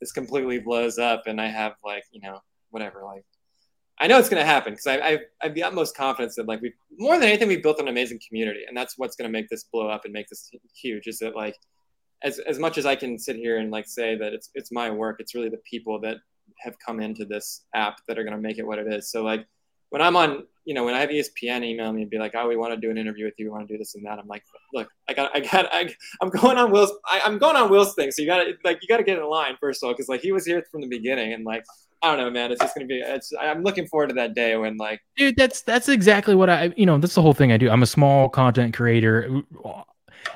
[0.00, 3.24] this completely blows up, and I have like you know whatever like
[3.98, 6.48] I know it's going to happen because I, I, I have the utmost confidence that
[6.48, 9.32] like we more than anything we built an amazing community, and that's what's going to
[9.32, 11.06] make this blow up and make this huge.
[11.06, 11.56] Is that like
[12.22, 14.90] as as much as I can sit here and like say that it's it's my
[14.90, 16.16] work, it's really the people that
[16.58, 19.10] have come into this app that are going to make it what it is.
[19.10, 19.46] So like
[19.90, 22.48] when I'm on, you know, when I have ESPN email me and be like, "Oh,
[22.48, 23.46] we want to do an interview with you.
[23.46, 24.42] We want to do this and that." I'm like,
[24.74, 27.94] "Look, I got, I got, I, I'm going on Will's, I, am going on Will's
[27.94, 28.10] thing.
[28.10, 30.08] So you got to, like, you got to get in line first of all, because
[30.08, 31.64] like he was here from the beginning, and like,
[32.02, 32.50] I don't know, man.
[32.50, 33.02] It's just gonna be.
[33.40, 36.84] I'm looking forward to that day when like, dude, that's that's exactly what I, you
[36.84, 37.70] know, that's the whole thing I do.
[37.70, 39.42] I'm a small content creator.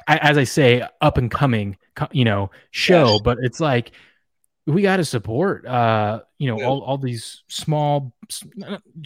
[0.06, 1.76] I, as I say, up and coming,
[2.12, 3.20] you know, show, yes.
[3.22, 3.92] but it's like
[4.66, 6.66] we got to support uh you know yeah.
[6.66, 8.12] all, all these small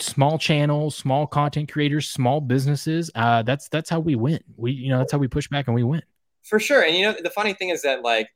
[0.01, 4.41] small channels small content creators small businesses uh that's that's how we win.
[4.57, 6.03] We you know that's how we push back and we win.
[6.43, 6.83] For sure.
[6.83, 8.29] And you know the funny thing is that like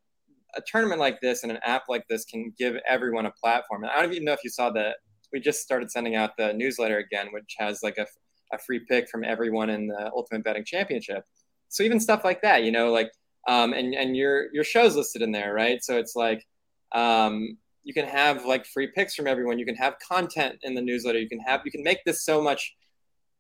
[0.56, 3.84] a tournament like this and an app like this can give everyone a platform.
[3.84, 4.96] And i don't even know if you saw that
[5.32, 8.06] we just started sending out the newsletter again which has like a,
[8.52, 11.24] a free pick from everyone in the ultimate betting championship
[11.68, 13.11] so even stuff like that you know like
[13.46, 16.44] um and and your your show's listed in there right so it's like
[16.92, 19.59] um, you can have like free picks from everyone.
[19.59, 21.18] You can have content in the newsletter.
[21.18, 22.74] You can have you can make this so much.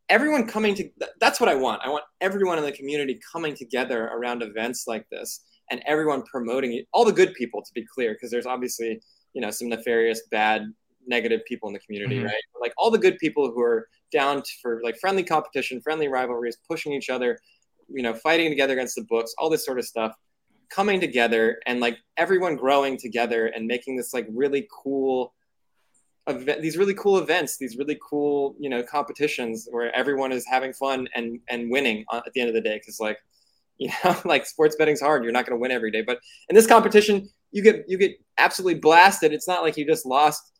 [0.08, 0.88] Everyone coming to
[1.20, 1.82] that's what I want.
[1.84, 6.72] I want everyone in the community coming together around events like this, and everyone promoting
[6.72, 6.86] it.
[6.92, 9.00] All the good people, to be clear, because there's obviously
[9.34, 10.72] you know some nefarious, bad,
[11.06, 12.26] negative people in the community, mm-hmm.
[12.26, 12.42] right?
[12.60, 16.92] Like all the good people who are down for like friendly competition, friendly rivalries, pushing
[16.92, 17.38] each other,
[17.88, 20.14] you know, fighting together against the books, all this sort of stuff
[20.70, 25.32] coming together and like everyone growing together and making this like really cool
[26.26, 30.74] event these really cool events these really cool you know competitions where everyone is having
[30.74, 32.76] fun and and winning at the end of the day.
[32.78, 33.18] Because like
[33.78, 35.22] you know like sports betting's hard.
[35.22, 36.02] You're not going to win every day.
[36.02, 39.32] But in this competition you get you get absolutely blasted.
[39.32, 40.52] It's not like you just lost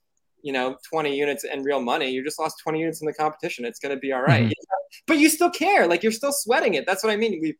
[0.42, 3.64] you know 20 units in real money you just lost 20 units in the competition
[3.64, 4.44] it's going to be all right.
[4.44, 5.03] mm-hmm.
[5.07, 7.57] but you still care like you're still sweating it that's what i mean we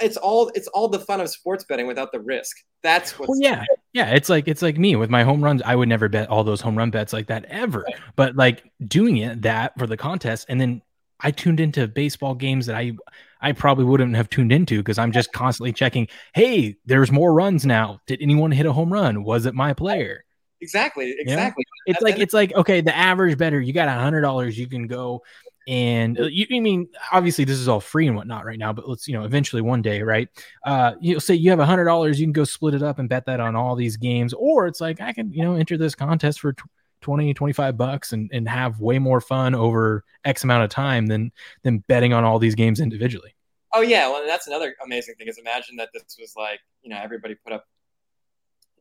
[0.00, 2.56] it's all it's all the fun of sports betting without the risk.
[2.82, 3.28] That's what.
[3.28, 4.10] Well, yeah, yeah.
[4.10, 5.62] It's like it's like me with my home runs.
[5.62, 7.82] I would never bet all those home run bets like that ever.
[7.82, 7.96] Right.
[8.16, 10.82] But like doing it that for the contest, and then
[11.20, 12.92] I tuned into baseball games that I
[13.40, 16.08] I probably wouldn't have tuned into because I'm just constantly checking.
[16.34, 18.00] Hey, there's more runs now.
[18.06, 19.24] Did anyone hit a home run?
[19.24, 20.24] Was it my player?
[20.60, 21.14] Exactly.
[21.18, 21.64] Exactly.
[21.86, 21.92] Yeah?
[21.94, 23.60] It's like it's like okay, the average better.
[23.60, 24.58] You got a hundred dollars.
[24.58, 25.22] You can go
[25.68, 28.88] and uh, you, you, mean obviously this is all free and whatnot right now but
[28.88, 30.28] let's you know eventually one day right
[30.64, 33.08] uh you'll say you have a hundred dollars you can go split it up and
[33.08, 35.94] bet that on all these games or it's like i can you know enter this
[35.94, 36.54] contest for
[37.02, 41.30] 20 25 bucks and, and have way more fun over x amount of time than
[41.62, 43.34] than betting on all these games individually
[43.74, 46.98] oh yeah well that's another amazing thing is imagine that this was like you know
[46.98, 47.66] everybody put up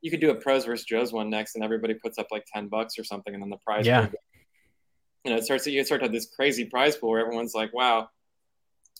[0.01, 2.67] you could do a pros versus joes one next and everybody puts up like 10
[2.67, 4.07] bucks or something and then the prize yeah
[5.27, 7.73] you know, it starts you start to have this crazy prize pool where everyone's like,
[7.73, 8.07] wow,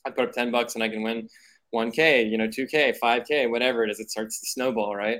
[0.05, 1.29] I put up 10 bucks and I can win
[1.73, 4.01] 1K, you know, 2K, 5K, whatever it is.
[4.01, 5.19] It starts to snowball, right?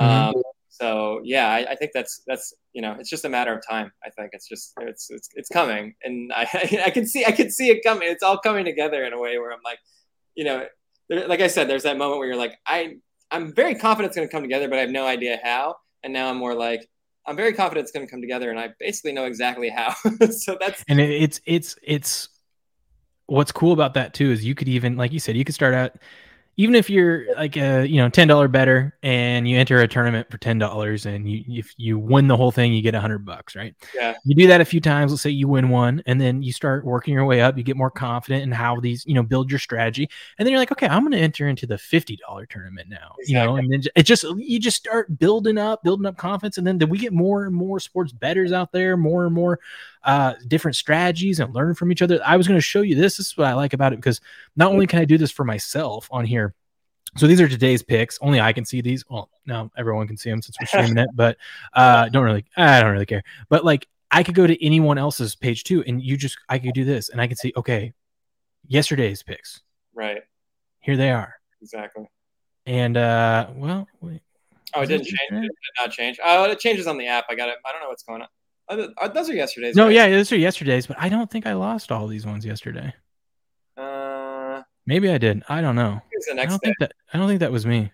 [0.00, 0.28] Mm-hmm.
[0.38, 3.62] Um, so yeah, I, I, think that's that's you know, it's just a matter of
[3.68, 3.92] time.
[4.02, 7.50] I think it's just it's it's it's coming, and I I can see I can
[7.50, 8.08] see it coming.
[8.10, 9.78] It's all coming together in a way where I'm like,
[10.34, 10.66] you know,
[11.10, 12.96] like I said, there's that moment where you're like, I
[13.30, 15.76] I'm very confident it's going to come together, but I have no idea how.
[16.02, 16.88] And now I'm more like,
[17.26, 19.94] I'm very confident it's going to come together, and I basically know exactly how.
[20.30, 22.28] so that's and it's it's it's
[23.26, 25.74] what's cool about that too is you could even like you said you could start
[25.74, 25.96] out
[26.58, 30.30] even if you're like a you know ten dollar better and you enter a tournament
[30.30, 33.24] for ten dollars and you if you win the whole thing you get a hundred
[33.24, 33.74] bucks right?
[33.94, 34.14] Yeah.
[34.24, 35.12] You do that a few times.
[35.12, 37.56] Let's say you win one and then you start working your way up.
[37.56, 40.08] You get more confident in how these you know build your strategy.
[40.38, 43.14] And then you're like okay i'm going to enter into the fifty dollar tournament now
[43.18, 43.26] exactly.
[43.26, 43.56] you know?
[43.56, 46.58] And then it just you just start building up building up confidence.
[46.58, 49.60] And then, then we get more and more sports betters out there more and more
[50.06, 52.20] uh, different strategies and learn from each other.
[52.24, 53.16] I was going to show you this.
[53.16, 54.20] This is what I like about it because
[54.54, 56.54] not only can I do this for myself on here.
[57.16, 58.18] So these are today's picks.
[58.20, 59.04] Only I can see these.
[59.08, 61.36] Well, now everyone can see them since we're streaming it, but
[61.72, 62.44] uh, don't really.
[62.56, 63.22] I don't really care.
[63.48, 66.74] But like, I could go to anyone else's page too, and you just I could
[66.74, 67.92] do this, and I can see okay,
[68.68, 69.62] yesterday's picks.
[69.94, 70.22] Right.
[70.80, 71.34] Here they are.
[71.62, 72.08] Exactly.
[72.66, 74.20] And uh, well, wait.
[74.74, 75.18] Oh, it didn't change.
[75.30, 76.18] It did not change.
[76.22, 77.24] Oh, it changes on the app.
[77.30, 77.56] I got it.
[77.64, 78.28] I don't know what's going on.
[78.68, 79.76] Uh, those are yesterday's.
[79.76, 79.94] No, right?
[79.94, 82.92] yeah, those are yesterday's, but I don't think I lost all these ones yesterday.
[83.76, 85.42] Uh, maybe I did.
[85.48, 86.02] I don't know.
[86.28, 86.66] the next I don't day.
[86.66, 86.92] think that.
[87.12, 87.92] I don't think that was me.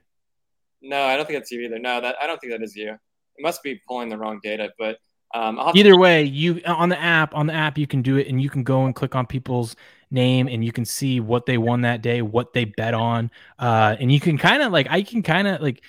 [0.81, 1.79] No, I don't think that's you either.
[1.79, 2.91] No, that I don't think that is you.
[2.91, 4.99] It must be pulling the wrong data, but
[5.35, 8.29] um, either to- way, you on the app on the app you can do it,
[8.29, 9.77] and you can go and click on people's
[10.11, 13.97] name, and you can see what they won that day, what they bet on, uh,
[13.99, 15.83] and you can kind of like I can kind of like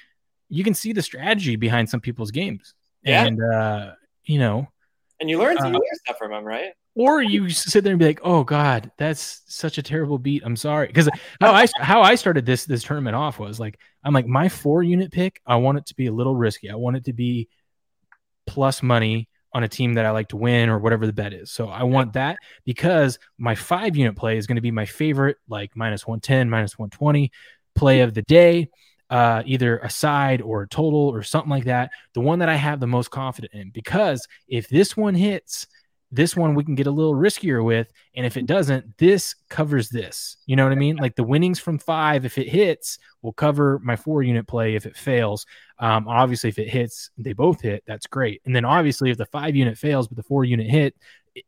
[0.50, 3.26] you can see the strategy behind some people's games, yeah.
[3.26, 3.92] and uh,
[4.26, 4.68] you know
[5.24, 6.74] And you learn, uh, you learn stuff from them, right?
[6.96, 10.44] Or you sit there and be like, "Oh God, that's such a terrible beat.
[10.46, 11.08] I'm sorry." Because
[11.40, 14.84] how I how I started this this tournament off was like, I'm like, my four
[14.84, 16.70] unit pick, I want it to be a little risky.
[16.70, 17.48] I want it to be
[18.48, 21.52] plus money on a team that I like to win or whatever the bet is.
[21.52, 25.38] So I want that because my five unit play is going to be my favorite,
[25.48, 27.32] like minus 110, minus 120
[27.76, 28.68] play of the day,
[29.14, 31.92] uh, either a side or a total or something like that.
[32.16, 35.68] The one that I have the most confident in because if this one hits,
[36.12, 37.92] this one we can get a little riskier with.
[38.16, 40.38] And if it doesn't, this covers this.
[40.48, 40.96] You know what I mean?
[40.96, 44.88] Like the winnings from five, if it hits, will cover my four unit play if
[44.88, 45.46] it fails.
[45.78, 47.84] Um, obviously, if it hits, they both hit.
[47.86, 48.42] That's great.
[48.46, 50.96] And then obviously, if the five unit fails, but the four unit hit,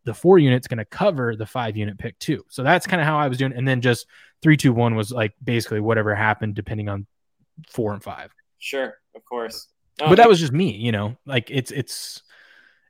[0.03, 2.45] the four unit's going to cover the five unit pick too.
[2.49, 3.53] So that's kind of how I was doing.
[3.53, 4.05] And then just
[4.43, 7.07] three, two, one was like basically whatever happened depending on
[7.69, 8.33] four and five.
[8.59, 9.67] Sure, of course.
[10.01, 12.21] Oh, but that was just me, you know, like it's, it's,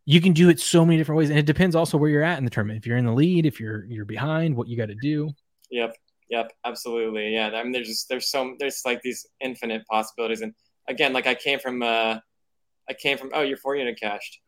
[0.05, 2.37] you can do it so many different ways and it depends also where you're at
[2.37, 4.87] in the tournament if you're in the lead if you're you're behind what you got
[4.87, 5.29] to do
[5.69, 5.95] yep
[6.29, 10.53] yep absolutely yeah i mean there's just there's so there's like these infinite possibilities and
[10.87, 12.17] again like i came from uh
[12.89, 14.39] i came from oh you're four unit cashed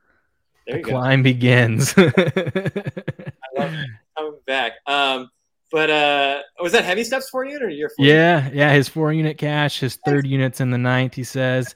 [0.65, 1.23] there the you climb go.
[1.23, 2.01] begins i
[3.57, 3.89] love it.
[4.17, 5.29] coming back um
[5.71, 8.53] but uh was that heavy steps for you or your yeah unit?
[8.53, 11.75] yeah his four unit cash his third units in the ninth he says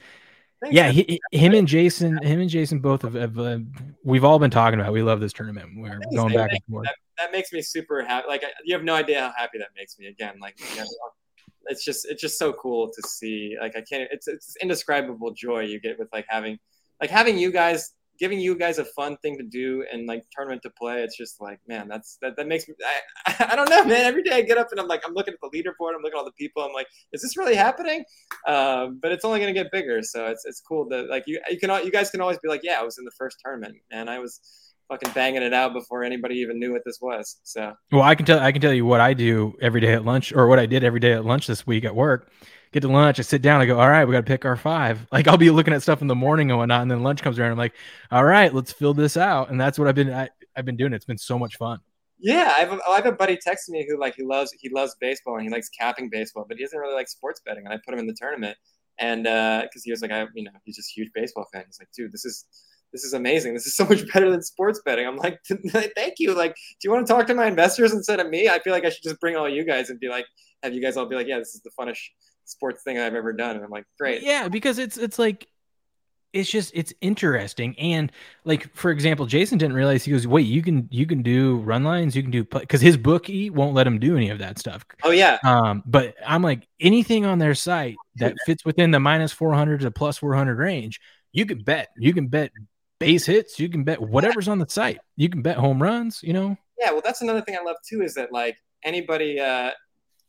[0.61, 3.57] Thanks, yeah, he, him and Jason, him and Jason both have, have uh,
[4.03, 4.93] we've all been talking about.
[4.93, 5.71] We love this tournament.
[5.75, 6.85] We're Thanks, going back and forth.
[6.85, 8.27] That, that, makes me super happy.
[8.27, 10.05] Like you have no idea how happy that makes me.
[10.05, 10.87] Again, like you know,
[11.65, 13.55] it's just it's just so cool to see.
[13.59, 14.07] Like I can't.
[14.11, 16.59] It's it's indescribable joy you get with like having
[17.01, 20.61] like having you guys giving you guys a fun thing to do and like tournament
[20.61, 21.01] to play.
[21.01, 22.75] It's just like, man, that's that, that makes me.
[23.25, 24.05] I, I don't know, man.
[24.05, 25.95] Every day I get up and I'm like, I'm looking at the leaderboard.
[25.95, 26.63] I'm looking at all the people.
[26.63, 28.05] I'm like, is this really happening?
[28.47, 30.03] Um, but it's only gonna get bigger.
[30.03, 32.61] So it's it's cool that like you you can you guys can always be like,
[32.63, 34.39] yeah, I was in the first tournament, and I was
[34.87, 37.37] fucking banging it out before anybody even knew what this was.
[37.43, 40.05] So well, I can tell I can tell you what I do every day at
[40.05, 42.31] lunch, or what I did every day at lunch this week at work
[42.71, 44.55] get to lunch, I sit down, I go, all right, we got to pick our
[44.55, 45.05] five.
[45.11, 47.37] Like I'll be looking at stuff in the morning and whatnot, and then lunch comes
[47.37, 47.51] around.
[47.51, 47.73] I'm like,
[48.11, 50.93] all right, let's fill this out, and that's what I've been I, have been doing.
[50.93, 51.79] It's been so much fun.
[52.17, 54.69] Yeah, I have, a, I have a buddy texting me who like he loves he
[54.69, 57.65] loves baseball and he likes capping baseball, but he doesn't really like sports betting.
[57.65, 58.57] And I put him in the tournament,
[58.99, 61.63] and because uh, he was like, I you know he's just a huge baseball fan.
[61.65, 62.45] He's like, dude, this is
[62.93, 63.53] this is amazing.
[63.53, 65.07] This is so much better than sports betting.
[65.07, 65.39] I'm like,
[65.95, 66.33] thank you.
[66.33, 68.49] Like, do you want to talk to my investors instead of me?
[68.49, 70.25] I feel like I should just bring all you guys and be like,
[70.63, 71.99] have you guys all be like, yeah, this is the funnest
[72.51, 73.55] sports thing I've ever done.
[73.55, 74.21] And I'm like, great.
[74.23, 75.47] Yeah, because it's it's like
[76.33, 78.11] it's just it's interesting and
[78.45, 81.83] like for example jason didn't realize he goes wait you can you can do run
[81.83, 84.85] lines you can do because his bookie won't let him do any of that stuff
[85.03, 89.31] oh yeah um but i'm like anything on their site that fits within the minus
[89.31, 91.01] 400 to plus 400 range
[91.33, 92.51] you can bet you can bet
[92.99, 96.33] base hits you can bet whatever's on the site you can bet home runs you
[96.33, 99.71] know yeah well that's another thing i love too is that like anybody uh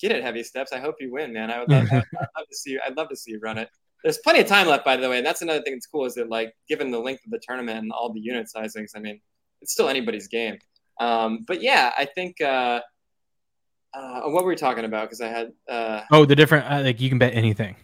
[0.03, 0.73] get it heavy steps.
[0.73, 1.51] I hope you win, man.
[1.51, 2.03] I would love, I'd
[2.37, 2.81] love to see you.
[2.87, 3.71] I'd love to see you run it.
[4.03, 6.15] There's plenty of time left, by the way, and that's another thing that's cool is
[6.17, 9.21] that like given the length of the tournament and all the unit sizings, I mean,
[9.61, 10.59] it's still anybody's game.
[11.01, 12.41] Um, but yeah, I think.
[12.41, 12.81] Uh,
[13.95, 15.05] uh, what were we talking about?
[15.05, 15.53] Because I had.
[15.69, 17.77] Uh, oh, the different uh, like you can bet anything.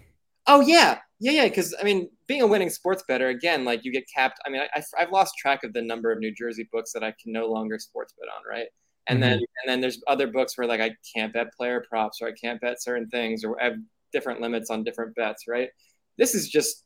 [0.46, 1.44] Oh yeah, yeah, yeah.
[1.44, 4.38] Because I mean, being a winning sports better again, like you get capped.
[4.46, 7.14] I mean, I, I've lost track of the number of New Jersey books that I
[7.22, 8.68] can no longer sports bet on, right?
[9.08, 9.30] And mm-hmm.
[9.30, 12.32] then and then there's other books where like I can't bet player props or I
[12.32, 13.76] can't bet certain things or I have
[14.12, 15.68] different limits on different bets, right?
[16.16, 16.84] This is just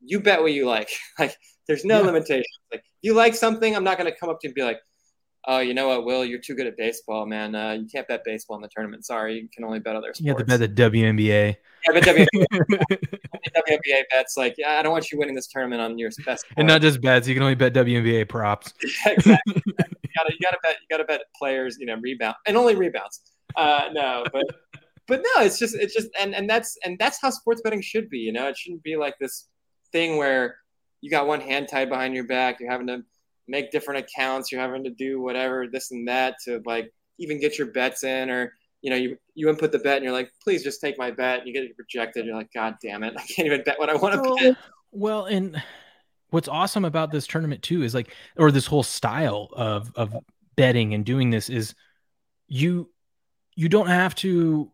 [0.00, 0.90] you bet what you like.
[1.18, 2.06] like there's no yeah.
[2.06, 2.46] limitations.
[2.70, 4.80] Like you like something, I'm not gonna come up to you and be like,
[5.46, 7.54] oh, you know what, Will, you're too good at baseball, man.
[7.54, 9.04] Uh, you can't bet baseball in the tournament.
[9.04, 10.20] Sorry, you can only bet other sports.
[10.20, 11.56] You have to bet the WNBA.
[11.86, 12.26] Yeah, but WNBA,
[13.56, 16.44] WNBA bets like, yeah, I don't want you winning this tournament on your best.
[16.56, 18.74] And not just bets, you can only bet WNBA props.
[19.04, 19.38] Exactly.
[20.14, 23.20] You gotta, you gotta bet, you gotta bet players, you know, rebound and only rebounds.
[23.56, 24.44] Uh, no, but.
[25.08, 28.08] But no, it's just it's just and and that's and that's how sports betting should
[28.08, 28.18] be.
[28.18, 29.48] You know, it shouldn't be like this
[29.90, 30.56] thing where
[31.00, 32.60] you got one hand tied behind your back.
[32.60, 33.02] You're having to
[33.48, 34.52] make different accounts.
[34.52, 38.30] You're having to do whatever, this and that to like even get your bets in
[38.30, 41.10] or you know, you you input the bet and you're like, please just take my
[41.10, 41.40] bet.
[41.40, 42.26] And you get it rejected.
[42.26, 44.56] You're like, God damn it, I can't even bet what I want to well, bet.
[44.92, 45.62] Well, and
[46.32, 50.16] what's awesome about this tournament too is like, or this whole style of of
[50.56, 51.74] betting and doing this is
[52.48, 52.90] you
[53.54, 54.70] you don't have to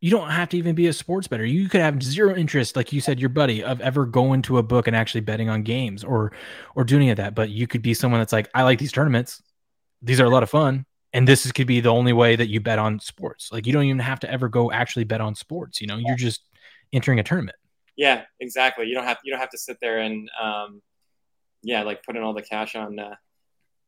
[0.00, 1.44] you don't have to even be a sports better.
[1.44, 4.62] You could have zero interest, like you said, your buddy, of ever going to a
[4.62, 6.32] book and actually betting on games or
[6.74, 7.36] or doing any of that.
[7.36, 9.40] But you could be someone that's like, I like these tournaments.
[10.02, 10.86] These are a lot of fun.
[11.12, 13.52] And this is, could be the only way that you bet on sports.
[13.52, 15.80] Like you don't even have to ever go actually bet on sports.
[15.80, 16.42] You know, you're just
[16.92, 17.56] entering a tournament.
[17.96, 18.86] Yeah, exactly.
[18.86, 20.82] You don't have you don't have to sit there and um,
[21.62, 23.14] yeah, like put in all the cash on uh,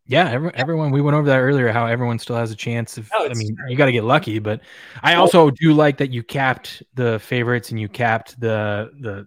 [0.07, 0.91] Yeah, every, everyone.
[0.91, 1.73] We went over that earlier.
[1.73, 2.99] How everyone still has a chance.
[2.99, 4.61] No, I mean, you got to get lucky, but
[5.03, 9.27] I also do like that you capped the favorites and you capped the the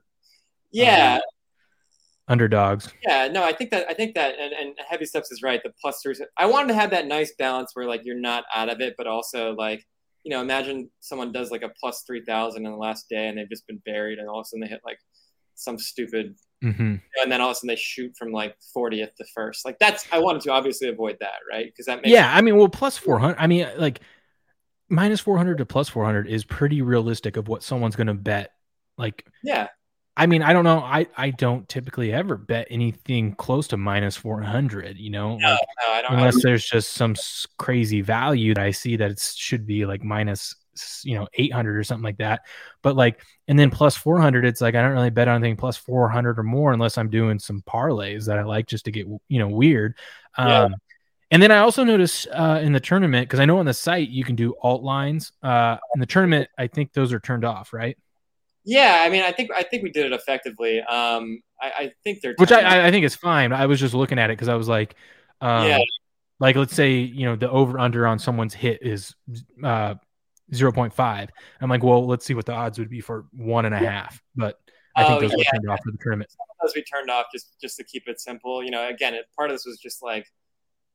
[0.72, 1.20] Yeah,
[2.28, 2.94] underdogs.
[3.04, 3.28] yeah.
[3.28, 5.62] No, I think that I think that and, and heavy steps is right.
[5.64, 6.16] The plus three.
[6.38, 9.08] I wanted to have that nice balance where like you're not out of it, but
[9.08, 9.84] also like
[10.28, 13.38] you know, imagine someone does like a plus three thousand in the last day and
[13.38, 15.00] they've just been buried, and all of a sudden they hit like
[15.56, 19.26] some stupid hmm and then all of a sudden they shoot from like 40th to
[19.34, 19.64] first.
[19.64, 21.66] Like that's I wanted to obviously avoid that, right?
[21.66, 23.38] Because that makes Yeah, I mean, well, plus four hundred.
[23.40, 24.02] I mean, like
[24.90, 28.14] minus four hundred to plus four hundred is pretty realistic of what someone's going to
[28.14, 28.52] bet.
[28.98, 29.68] Like, yeah,
[30.20, 30.80] I mean, I don't know.
[30.80, 34.98] I I don't typically ever bet anything close to minus four hundred.
[34.98, 36.12] You know, no, like no, I don't.
[36.12, 37.14] I unless there's just some
[37.58, 40.56] crazy value that I see that it should be like minus,
[41.04, 42.42] you know, 800 or something like that.
[42.82, 45.78] But like, and then plus 400, it's like I don't really bet on anything plus
[45.78, 49.40] 400 or more unless I'm doing some parlays that I like just to get, you
[49.40, 49.96] know, weird.
[50.36, 50.68] Um, Yeah.
[51.30, 54.08] And then I also noticed uh, in the tournament, because I know on the site
[54.10, 55.34] you can do alt lines.
[55.44, 57.98] Uh, in the tournament, I think those are turned off, right?
[58.68, 60.82] Yeah, I mean, I think I think we did it effectively.
[60.82, 63.52] Um, I, I think they're Which I, I- think is fine.
[63.54, 64.94] I was just looking at it because I was like,
[65.42, 65.80] um, Yeah.
[66.40, 69.16] like let's say you know the over under on someone's hit is
[69.64, 69.96] uh
[70.54, 73.80] 0.5 i'm like well let's see what the odds would be for one and a
[73.80, 74.58] half but
[74.96, 75.52] i think Oh, those were yeah.
[75.52, 76.30] turned off for the tournament
[76.62, 78.64] those we turned off just just to keep it simple.
[78.64, 80.26] You know, again, it, part of this was just like,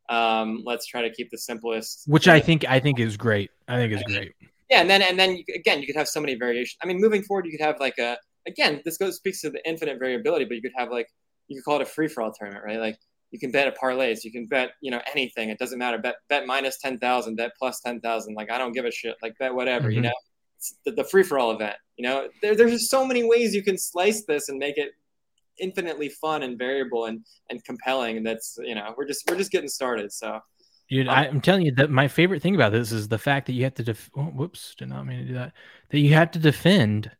[0.08, 2.04] um, let's try to keep the simplest.
[2.06, 4.32] which i think i think is great i think is great
[4.72, 6.78] Yeah, and then and then you, again, you could have so many variations.
[6.82, 8.16] I mean, moving forward, you could have like a
[8.46, 11.08] again, this goes speaks to the infinite variability, but you could have like
[11.48, 12.80] you could call it a free for all tournament, right?
[12.80, 12.96] Like
[13.32, 15.50] you can bet at parlays, you can bet you know anything.
[15.50, 15.98] It doesn't matter.
[15.98, 18.34] Bet bet minus ten thousand, bet plus ten thousand.
[18.34, 19.16] Like I don't give a shit.
[19.22, 20.04] Like bet whatever, you Mhm.
[20.04, 20.18] know.
[20.56, 21.76] It's the, the free for all event.
[21.98, 24.92] You know, there, there's just so many ways you can slice this and make it
[25.58, 27.20] infinitely fun and variable and
[27.50, 28.16] and compelling.
[28.16, 30.12] And that's you know we're just we're just getting started.
[30.12, 30.40] So
[30.92, 33.46] Dude, Um, I, I'm telling you that my favorite thing about this is the fact
[33.46, 33.82] that you have to.
[33.82, 35.54] Def- oh, whoops, did not mean to do that.
[35.90, 37.10] That you have to defend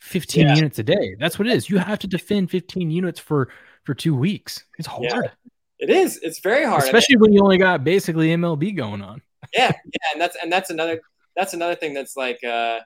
[0.00, 0.54] 15 Yeah.
[0.56, 1.14] units a day.
[1.18, 1.68] That's what it is.
[1.68, 3.50] You have to defend 15 units for
[3.84, 4.64] for two weeks.
[4.78, 5.20] It's hard, Yeah.
[5.78, 6.18] it is.
[6.22, 6.82] It's very hard.
[6.82, 9.20] I mean, especially when you only got basically MLB going on.
[9.52, 11.00] yeah yeah and that's and that's another
[11.36, 12.80] that's another thing that's like uh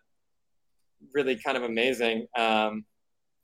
[1.15, 2.85] really kind of amazing um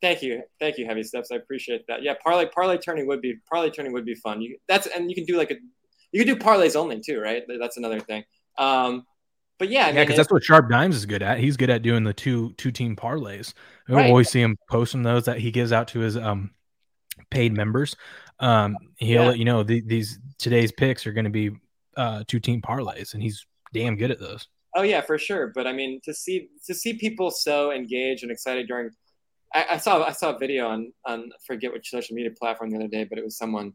[0.03, 3.35] thank you thank you heavy steps i appreciate that yeah parlay parlay turning would be
[3.51, 5.55] parlay turning would be fun you that's and you can do like a
[6.13, 8.25] you can do parlays only too right that's another thing
[8.59, 9.05] um
[9.59, 11.39] but yeah i yeah, because that's what Sharp Dimes is good at.
[11.39, 13.55] He's good at doing the two two team parlays.
[13.89, 14.07] I Right.
[14.07, 16.51] always see him posting those that he gives out to his um
[17.31, 17.97] paid members.
[18.39, 19.29] Um, he'll Yeah.
[19.29, 21.51] let you know the, these today's picks are going to be
[21.97, 24.47] uh two team parlays, and he's damn good at those.
[24.75, 25.53] Oh yeah, for sure.
[25.55, 28.91] But I mean, to see to see people so engaged and excited during,
[29.55, 32.71] I, I saw I saw a video on on I forget which social media platform
[32.71, 33.73] the other day, but it was someone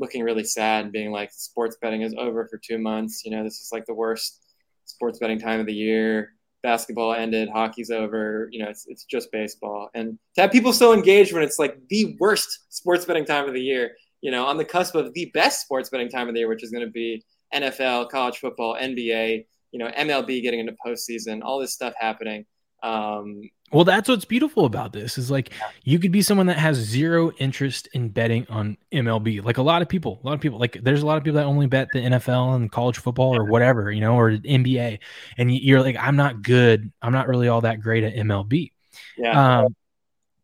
[0.00, 3.24] looking really sad and being like, sports betting is over for two months.
[3.24, 4.40] You know, this is like the worst
[4.86, 6.32] sports betting time of the year.
[6.62, 8.48] Basketball ended, hockey's over.
[8.50, 9.90] You know, it's it's just baseball.
[9.94, 13.54] And to have people so engaged when it's like the worst sports betting time of
[13.54, 13.92] the year.
[14.20, 16.62] You know, on the cusp of the best sports betting time of the year, which
[16.62, 17.24] is going to be
[17.54, 22.44] NFL, college football, NBA you know, MLB getting into postseason, all this stuff happening.
[22.82, 25.52] Um, Well, that's what's beautiful about this is like
[25.84, 29.40] you could be someone that has zero interest in betting on MLB.
[29.40, 31.36] Like a lot of people, a lot of people, like there's a lot of people
[31.38, 34.98] that only bet the NFL and college football or whatever, you know, or NBA.
[35.38, 36.92] And you're like, I'm not good.
[37.00, 38.72] I'm not really all that great at MLB.
[39.16, 39.76] yeah, Um,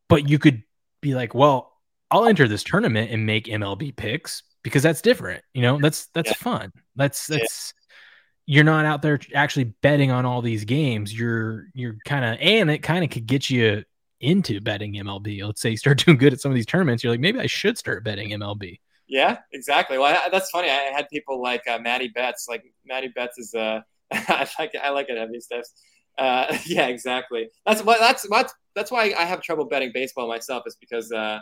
[0.09, 0.63] but you could
[1.01, 1.73] be like, well,
[2.11, 5.43] I'll enter this tournament and make MLB picks because that's different.
[5.53, 6.35] You know, that's that's Yeah.
[6.35, 6.73] fun.
[6.95, 7.39] That's Yeah.
[8.47, 11.17] You're not out there actually betting on all these games.
[11.17, 13.85] You're you're kind of and it kind of could get you
[14.21, 15.45] into betting MLB.
[15.45, 17.03] Let's say you start doing good at some of these tournaments.
[17.03, 18.79] You're like, maybe I should start betting MLB.
[19.09, 19.99] yeah, exactly.
[19.99, 20.71] Well, I, that's funny.
[20.71, 22.47] I had people like uh, Maddie Betts.
[22.49, 23.81] Like Maddie Betts is uh,
[24.13, 24.73] I like.
[24.81, 25.19] I like it.
[25.19, 25.73] Heavy steps.
[26.17, 27.49] Uh, yeah, exactly.
[27.67, 27.99] That's what.
[27.99, 28.53] That's what.
[28.75, 30.63] That's why I have trouble betting baseball myself.
[30.67, 31.41] Is because uh,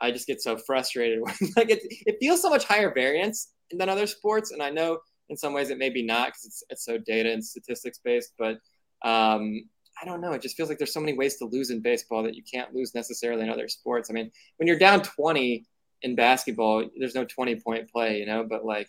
[0.00, 1.20] I just get so frustrated.
[1.56, 5.36] Like it, it feels so much higher variance than other sports, and I know in
[5.36, 8.58] some ways it may be not because it's it's so data and statistics based, but
[9.02, 9.68] um,
[10.00, 10.32] I don't know.
[10.32, 12.74] It just feels like there's so many ways to lose in baseball that you can't
[12.74, 14.10] lose necessarily in other sports.
[14.10, 15.64] I mean, when you're down 20
[16.02, 18.88] in basketball, there's no 20 point play, you know, but like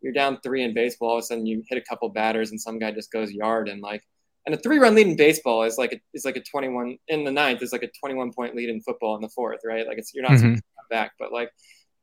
[0.00, 2.60] you're down three in baseball, all of a sudden you hit a couple batters and
[2.60, 4.02] some guy just goes yard and like,
[4.46, 7.22] and a three run lead in baseball is like a, is like a 21 in
[7.24, 9.86] the ninth is like a 21 point lead in football in the fourth, right?
[9.86, 10.38] Like it's you're not Mhm.
[10.40, 11.50] supposed to come back, but like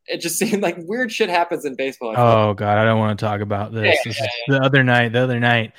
[0.10, 2.12] it just seemed like weird shit happens in baseball.
[2.12, 2.34] I feel like.
[2.36, 3.96] Oh God, I don't want to talk about this.
[4.06, 5.14] Yeah, This is the other night.
[5.14, 5.74] The other night,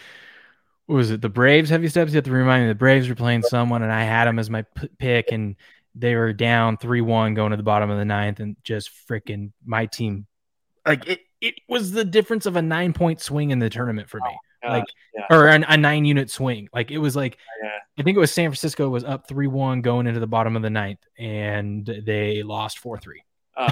[0.86, 1.20] what was it?
[1.20, 2.12] The Braves heavy steps.
[2.12, 2.68] You have to remind me.
[2.68, 5.56] The Braves were playing someone, and I had them as my p- pick, and
[5.94, 9.52] they were down three one going to the bottom of the ninth, and just freaking
[9.64, 10.26] my team
[10.86, 14.18] like it, it was the difference of a nine point swing in the tournament for
[14.18, 14.38] me.
[14.64, 14.84] Oh, like
[15.30, 16.68] or an, a nine unit swing.
[16.72, 17.38] Like it was like.
[17.98, 20.62] I think it was San Francisco was up three one going into the bottom of
[20.62, 23.22] the ninth, and they lost four three.
[23.58, 23.68] Oh,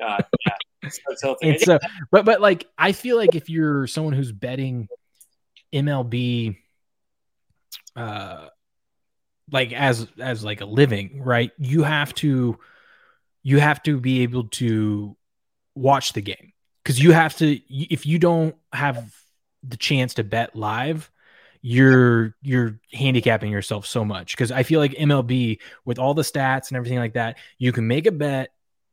[0.00, 0.90] God, yeah.
[1.16, 1.78] So so,
[2.10, 4.88] but but like I feel like if you're someone who's betting
[5.72, 6.56] MLB,
[7.94, 8.48] uh,
[9.50, 11.52] like as as like a living, right?
[11.58, 12.58] You have to
[13.42, 15.16] you have to be able to
[15.74, 17.60] watch the game because you have to.
[17.68, 19.14] If you don't have
[19.62, 21.10] the chance to bet live,
[21.60, 26.68] you're you're handicapping yourself so much because I feel like MLB with all the stats
[26.68, 28.50] and everything like that, you can make a bet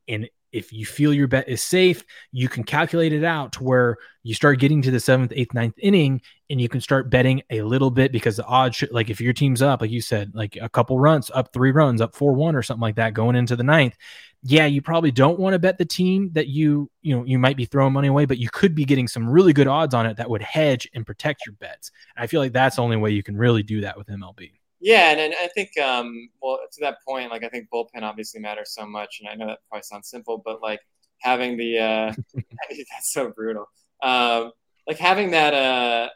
[0.08, 3.98] and if you feel your bet is safe, you can calculate it out to where
[4.24, 7.62] you start getting to the seventh, eighth, ninth inning, and you can start betting a
[7.62, 10.58] little bit because the odds, should, like if your team's up, like you said, like
[10.62, 13.56] a couple runs, up three runs, up four one or something like that, going into
[13.56, 13.96] the ninth.
[14.42, 17.58] Yeah, you probably don't want to bet the team that you you know you might
[17.58, 20.18] be throwing money away, but you could be getting some really good odds on it
[20.18, 21.92] that would hedge and protect your bets.
[22.16, 24.59] And I feel like that's the only way you can really do that with MLB.
[24.82, 28.40] Yeah, and, and I think, um, well, to that point, like I think bullpen obviously
[28.40, 30.80] matters so much, and I know that probably sounds simple, but like
[31.20, 33.66] having the uh, that's so brutal.
[34.02, 34.52] Um,
[34.88, 36.10] like having that uh,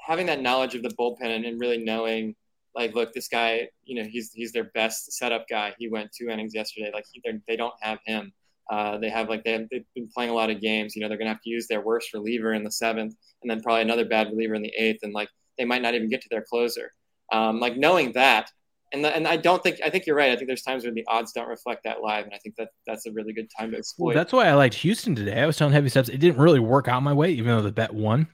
[0.00, 2.36] having that knowledge of the bullpen and, and really knowing,
[2.74, 5.74] like, look, this guy, you know, he's he's their best setup guy.
[5.78, 6.90] He went two innings yesterday.
[6.94, 8.32] Like he, they don't have him.
[8.70, 10.96] Uh, they have like they have, they've been playing a lot of games.
[10.96, 13.62] You know, they're gonna have to use their worst reliever in the seventh, and then
[13.62, 15.28] probably another bad reliever in the eighth, and like
[15.58, 16.92] they might not even get to their closer.
[17.32, 18.50] Um, like knowing that,
[18.92, 20.30] and the, and I don't think I think you're right.
[20.30, 22.68] I think there's times when the odds don't reflect that live, and I think that
[22.86, 24.06] that's a really good time to exploit.
[24.08, 25.40] Well, that's why I liked Houston today.
[25.40, 27.72] I was telling Heavy Steps it didn't really work out my way, even though the
[27.72, 28.28] bet won.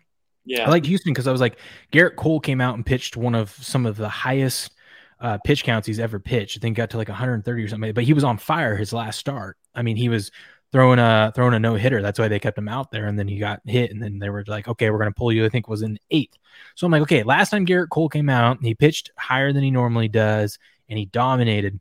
[0.44, 1.56] yeah, I liked Houston because I was like
[1.92, 4.72] Gerrit Cole came out and pitched one of some of the highest
[5.20, 6.58] uh, pitch counts he's ever pitched.
[6.58, 9.18] I think got to like 130 or something, but he was on fire his last
[9.18, 9.56] start.
[9.74, 10.30] I mean, he was
[10.72, 12.02] throwing a throwing a no hitter.
[12.02, 13.06] That's why they kept him out there.
[13.06, 15.44] And then he got hit, and then they were like, okay, we're gonna pull you.
[15.44, 16.36] I think was in eighth.
[16.74, 19.70] So I'm like, okay, last time Gerrit Cole came out, he pitched higher than he
[19.70, 20.58] normally does,
[20.88, 21.78] and he dominated.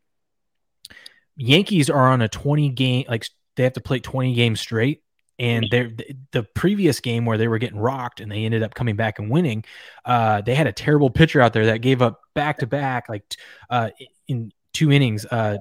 [1.37, 3.25] Yankees are on a 20 game, like
[3.55, 5.01] they have to play 20 games straight.
[5.39, 5.89] And they're
[6.31, 9.27] the previous game where they were getting rocked and they ended up coming back and
[9.27, 9.65] winning.
[10.05, 13.23] Uh, they had a terrible pitcher out there that gave up back to back, like
[13.67, 13.89] uh,
[14.27, 15.57] in two innings, uh,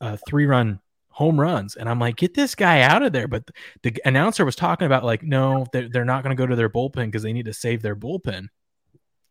[0.00, 0.78] uh, three run
[1.16, 1.76] home runs.
[1.76, 3.26] And I'm like, get this guy out of there.
[3.26, 3.48] But
[3.82, 6.68] the announcer was talking about like, no, they're, they're not going to go to their
[6.68, 8.48] bullpen because they need to save their bullpen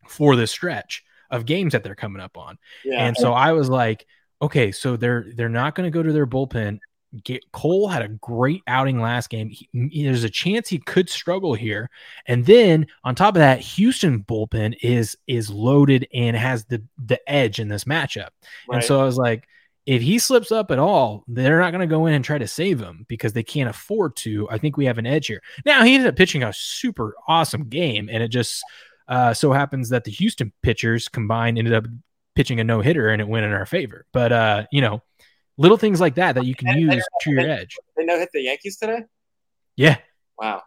[0.08, 2.58] for this stretch of games that they're coming up on.
[2.84, 3.06] yeah.
[3.06, 4.04] And so I was like,
[4.42, 6.80] okay, so they're they're not going to go to their bullpen.
[7.22, 9.48] Get, Cole had a great outing last game.
[9.48, 9.68] He,
[10.04, 11.88] there's a chance he could struggle here,
[12.26, 17.20] and then on top of that, Houston bullpen is is loaded and has the the
[17.30, 18.30] edge in this matchup.
[18.68, 18.78] right.
[18.78, 19.46] And so I was like,
[19.86, 22.48] if he slips up at all, they're not going to go in and try to
[22.48, 24.48] save him because they can't afford to.
[24.50, 25.40] I think we have an edge here.
[25.64, 28.64] Now he ended up pitching a super awesome game, and it just
[29.08, 31.84] uh, so happens that the Houston pitchers combined ended up
[32.34, 34.06] pitching a no hitter, and it went in our favor.
[34.12, 35.02] But uh, you know,
[35.56, 37.76] little things like that that you can use to your edge.
[37.96, 39.04] they no hit the Yankees today.
[39.76, 39.98] Yeah,
[40.38, 40.62] Wow,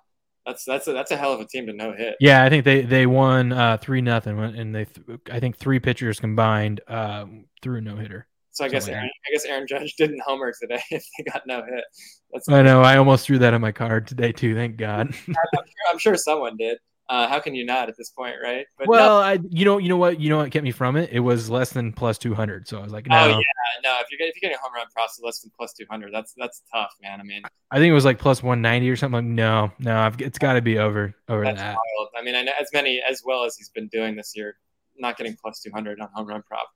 [0.45, 2.15] that's that's a, that's a hell of a team to no hit.
[2.21, 2.43] yeah.
[2.43, 6.21] I think they they won uh, three nothing, and they th- I think three pitchers
[6.21, 7.25] combined uh,
[7.61, 8.27] threw a no hitter.
[8.51, 11.45] So I guess like Aaron, I guess Aaron Judge didn't homer today if they got
[11.45, 11.83] no hit.
[12.31, 12.81] That's I know.
[12.81, 14.55] I almost threw that on my card today too.
[14.55, 15.07] Thank God.
[15.27, 16.77] I'm, sure, I'm sure someone did.
[17.09, 18.67] Uh, how can you not at this point, right?
[18.77, 20.95] But no, well, I you know you know what you know what kept me from
[20.95, 21.09] it.
[21.11, 23.17] It was less than plus two hundred, so I was like, no.
[23.17, 23.35] Oh yeah,
[23.83, 23.97] no.
[23.99, 26.13] If you're getting, if you're getting a home run process less than plus two hundred,
[26.13, 27.19] that's that's tough, man.
[27.19, 27.41] I mean,
[27.71, 29.25] I think it was like plus one ninety or something.
[29.25, 31.77] Like, no, no, I've, it's got to be over over that's that.
[31.97, 32.09] wild.
[32.15, 34.57] I mean, I know as many as well as he's been doing this year,
[34.99, 36.69] not getting plus two hundred on home run prop.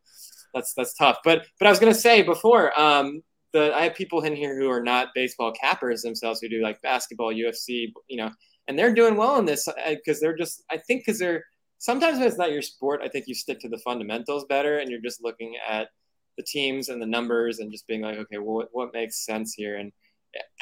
[0.54, 1.18] That's that's tough.
[1.24, 3.22] But but I was gonna say before, um,
[3.54, 6.82] the I have people in here who are not baseball cappers themselves who do like
[6.82, 8.32] basketball, UFC, you know,
[8.68, 11.44] and they're doing well in this because they're just I think because they're
[11.84, 14.90] sometimes when it's not your sport, I think you stick to the fundamentals better and
[14.90, 15.90] you're just looking at
[16.38, 19.54] the teams and the numbers and just being like, okay, well, what, what makes sense
[19.54, 19.78] here?
[19.78, 19.92] And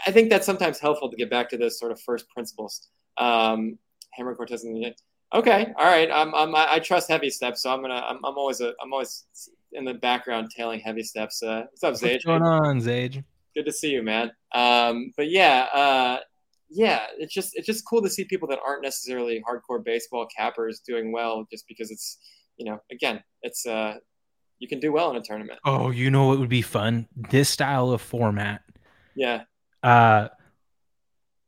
[0.06, 2.90] I think that's sometimes helpful to get back to those sort of first principles.
[3.18, 3.78] Um,
[4.14, 4.94] Hammer Cortez in the
[5.34, 6.10] okay, all right.
[6.12, 9.26] I'm, I'm I trust heavy steps, so I'm gonna I'm, I'm always a I'm always
[9.74, 11.42] in the background tailing heavy steps.
[11.44, 12.14] Uh, what's up, Zage?
[12.14, 13.24] What's going on, Zage?
[13.56, 14.32] Good to see you, man.
[14.54, 16.18] Um, but yeah, uh,
[16.70, 20.82] yeah, it's just it's just cool to see people that aren't necessarily hardcore baseball cappers
[20.88, 22.18] doing well, just because it's
[22.58, 23.96] you know again it's uh
[24.60, 25.60] you can do well in a tournament.
[25.66, 27.08] Oh, you know what would be fun?
[27.16, 28.62] This style of format,
[29.16, 29.42] Yeah.
[29.82, 30.28] uh,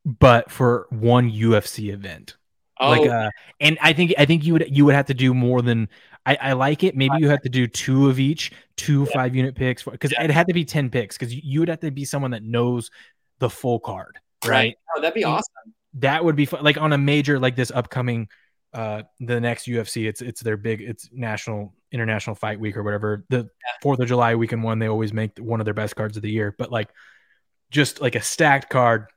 [0.05, 2.35] but for one UFC event.
[2.79, 5.33] Oh, Like, uh, and I think I think you would you would have to do
[5.33, 5.89] more than
[6.25, 6.95] I, I like it.
[6.95, 10.47] Maybe you have to do two of each, two five unit picks, because it had
[10.47, 11.17] to be ten picks.
[11.17, 12.89] Because you would have to be someone that knows
[13.39, 14.19] the full card.
[14.45, 14.49] right?
[14.49, 14.75] right.
[14.95, 15.73] Oh, that'd be awesome.
[15.95, 16.63] That would be fun.
[16.63, 18.29] Like on a major like this upcoming
[18.73, 23.23] uh the next UFC it's it's their big it's national international fight week or whatever
[23.29, 23.47] the
[23.81, 26.31] Fourth of July weekend one they always make one of their best cards of the
[26.31, 26.89] year but like
[27.69, 29.07] just like a stacked card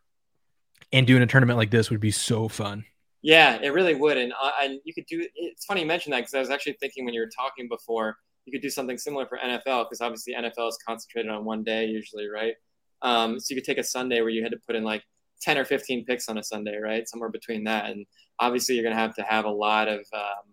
[0.92, 2.84] and doing a tournament like this would be so fun
[3.22, 6.18] yeah it really would and uh, and you could do it's funny you mentioned that
[6.18, 9.26] because I was actually thinking when you were talking before you could do something similar
[9.26, 12.54] for NFL because obviously NFL is concentrated on one day usually right
[13.02, 15.02] um so you could take a Sunday where you had to put in like
[15.42, 17.08] 10 or 15 picks on a Sunday, right?
[17.08, 17.90] Somewhere between that.
[17.90, 18.06] And
[18.38, 20.44] obviously, you're going to have to have a lot of, um,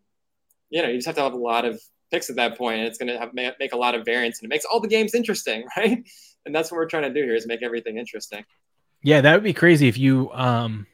[0.70, 2.88] you know, you just have to have a lot of picks at that point, and
[2.88, 5.16] it's going to have make a lot of variance, and it makes all the games
[5.16, 6.03] interesting, right?
[6.45, 8.43] And that's what we're trying to do here is make everything interesting.
[9.01, 10.88] Yeah, that would be crazy if you, um,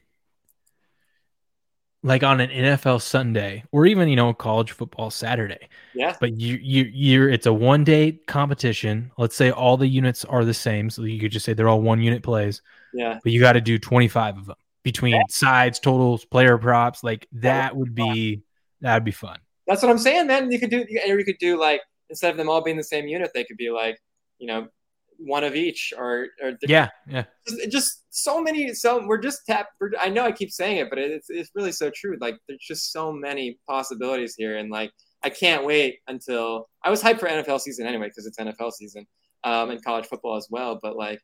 [2.02, 5.68] like on an NFL Sunday or even you know college football Saturday.
[5.94, 6.16] Yeah.
[6.20, 9.12] But you you you're it's a one day competition.
[9.18, 11.82] Let's say all the units are the same, so you could just say they're all
[11.82, 12.62] one unit plays.
[12.94, 13.20] Yeah.
[13.24, 15.24] But you got to do 25 of them between yeah.
[15.30, 17.04] sides, totals, player props.
[17.04, 18.42] Like that would be
[18.82, 19.38] that would be fun.
[19.68, 20.52] That's what I'm saying, man.
[20.52, 23.08] You could do or you could do like instead of them all being the same
[23.08, 24.00] unit, they could be like,
[24.40, 24.68] you know,
[25.20, 27.26] one of each or, or yeah, yeah.
[27.48, 28.74] Just, just, so many.
[28.74, 29.68] So we're just tap.
[30.00, 32.18] I know I keep saying it, but it's it's really so true.
[32.20, 34.92] Like there's just so many possibilities here, and like
[35.24, 39.06] I can't wait until I was hyped for NFL season anyway because it's NFL season
[39.44, 40.80] um, and college football as well.
[40.82, 41.22] But like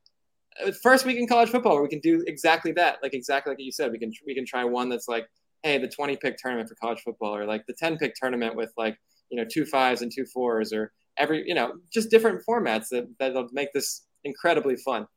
[0.66, 3.72] uh, first week in college football we can do exactly that, like exactly like you
[3.72, 3.92] said.
[3.92, 5.28] We can we can try one that's like,
[5.64, 8.72] hey, the 20 pick tournament for college football, or like the 10 pick tournament with
[8.78, 8.98] like
[9.30, 13.08] you know two fives and two fours, or every you know just different formats that
[13.20, 15.08] that'll make this incredibly fun.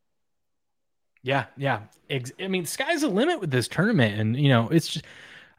[1.22, 1.80] Yeah, yeah.
[2.10, 5.04] I mean, sky's the limit with this tournament, and you know, it's just.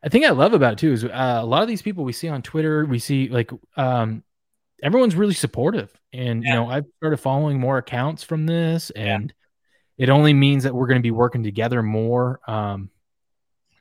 [0.01, 2.13] I think I love about it too is uh, a lot of these people we
[2.13, 4.23] see on Twitter, we see like um,
[4.81, 6.49] everyone's really supportive, and yeah.
[6.49, 9.33] you know, I've started following more accounts from this, and
[9.97, 12.39] it only means that we're going to be working together more.
[12.47, 12.89] Um,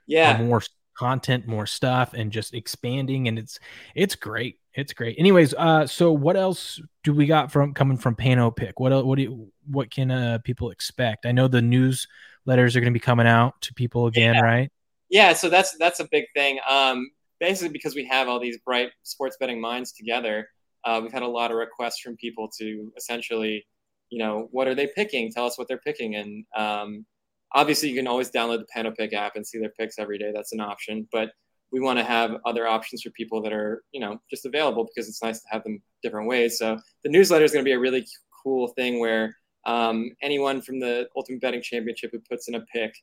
[0.08, 0.60] yeah, more
[0.98, 3.28] content, more stuff, and just expanding.
[3.28, 3.58] And it's
[3.94, 4.58] it's great.
[4.74, 5.16] It's great.
[5.18, 8.72] Anyways, uh, so what else do we got from coming from Panopick?
[8.76, 11.26] What what do you, what can uh, people expect?
[11.26, 14.40] I know the newsletters are going to be coming out to people again, yeah.
[14.40, 14.72] right?
[15.10, 16.58] Yeah, so that's that's a big thing.
[16.68, 20.48] Um, basically, because we have all these bright sports betting minds together,
[20.84, 23.64] uh, we've had a lot of requests from people to essentially
[24.10, 25.30] you know, what are they picking?
[25.30, 26.16] Tell us what they're picking.
[26.16, 27.06] And um,
[27.52, 30.32] obviously, you can always download the Panopick app and see their picks every day.
[30.34, 31.08] That's an option.
[31.12, 31.30] But
[31.70, 35.08] we want to have other options for people that are, you know, just available because
[35.08, 36.58] it's nice to have them different ways.
[36.58, 38.06] So the newsletter is going to be a really
[38.42, 39.36] cool thing where
[39.66, 42.94] um, anyone from the Ultimate Betting Championship who puts in a pick,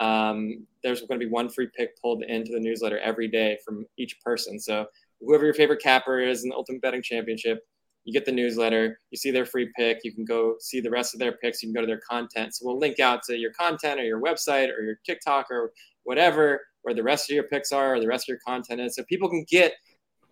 [0.00, 3.86] um, there's going to be one free pick pulled into the newsletter every day from
[3.98, 4.58] each person.
[4.58, 4.86] So
[5.20, 7.60] whoever your favorite capper is in the Ultimate Betting Championship,
[8.08, 11.12] you get the newsletter, you see their free pick, you can go see the rest
[11.12, 12.54] of their picks, you can go to their content.
[12.54, 15.72] So we'll link out to your content or your website or your TikTok or
[16.04, 18.96] whatever, where the rest of your picks are or the rest of your content is.
[18.96, 19.74] So people can get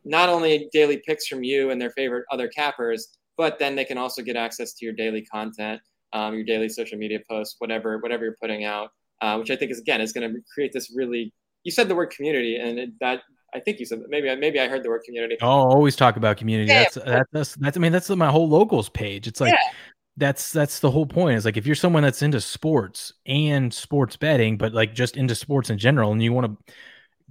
[0.06, 3.98] not only daily picks from you and their favorite other cappers, but then they can
[3.98, 5.78] also get access to your daily content,
[6.14, 8.88] um, your daily social media posts, whatever, whatever you're putting out,
[9.20, 11.30] uh, which I think is again is going to create this really.
[11.64, 13.20] You said the word community, and it, that
[13.56, 15.36] I think you said maybe maybe I heard the word community.
[15.40, 16.70] Oh, always talk about community.
[16.70, 19.26] Yeah, that's, that's that's I mean that's my whole locals page.
[19.26, 19.72] It's like yeah.
[20.18, 21.38] that's that's the whole point.
[21.38, 25.34] Is like if you're someone that's into sports and sports betting, but like just into
[25.34, 26.72] sports in general, and you want a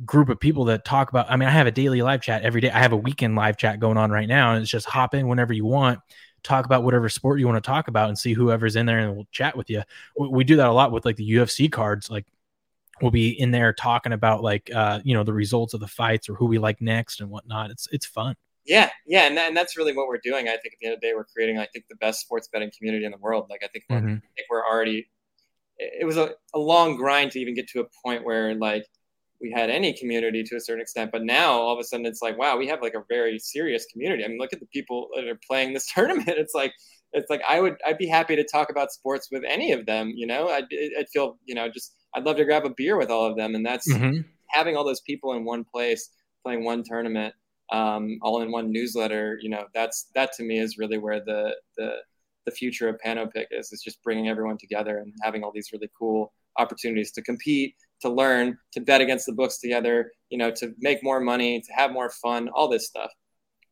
[0.03, 1.29] group of people that talk about.
[1.29, 2.71] I mean, I have a daily live chat every day.
[2.71, 5.27] I have a weekend live chat going on right now, and it's just hop in
[5.27, 5.99] whenever you want.
[6.41, 9.15] Talk about whatever sport you want to talk about and see whoever's in there and
[9.15, 9.81] we'll chat with you.
[10.15, 12.07] We, we do that a lot with like the UFC cards.
[12.11, 12.27] Like
[13.01, 16.29] we'll be in there talking about like uh you know the results of the fights
[16.29, 17.71] or who we like next and whatnot.
[17.71, 18.35] It's it's fun.
[18.65, 20.47] Yeah yeah and, that, and that's really what we're doing.
[20.47, 22.47] I think at the end of the day we're creating i think the best sports
[22.51, 23.47] betting community in the world.
[23.49, 24.05] Like i think, mm-hmm.
[24.05, 25.07] we're, I think we're already
[25.77, 28.85] it was a, a long grind to even get to a point where like
[29.41, 32.21] we had any community to a certain extent but now all of a sudden it's
[32.21, 34.23] like wow we have like a very serious community.
[34.23, 36.29] I mean look at the people that are playing this tournament.
[36.29, 36.73] It's like
[37.15, 40.11] it's like i would i'd be happy to talk about sports with any of them
[40.15, 40.49] you know?
[40.49, 40.65] I'd,
[40.99, 43.55] I'd feel you know just I'd love to grab a beer with all of them.
[43.55, 44.21] And that's mm-hmm.
[44.47, 46.09] having all those people in one place
[46.43, 47.33] playing one tournament,
[47.71, 49.37] um, all in one newsletter.
[49.41, 51.97] You know, that's that to me is really where the the
[52.45, 53.71] the future of Panopick is.
[53.71, 58.09] Is just bringing everyone together and having all these really cool opportunities to compete, to
[58.09, 60.11] learn, to bet against the books together.
[60.29, 63.11] You know, to make more money, to have more fun, all this stuff.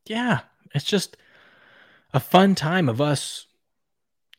[0.05, 0.41] Yeah,
[0.75, 1.15] it's just
[2.13, 3.47] a fun time of us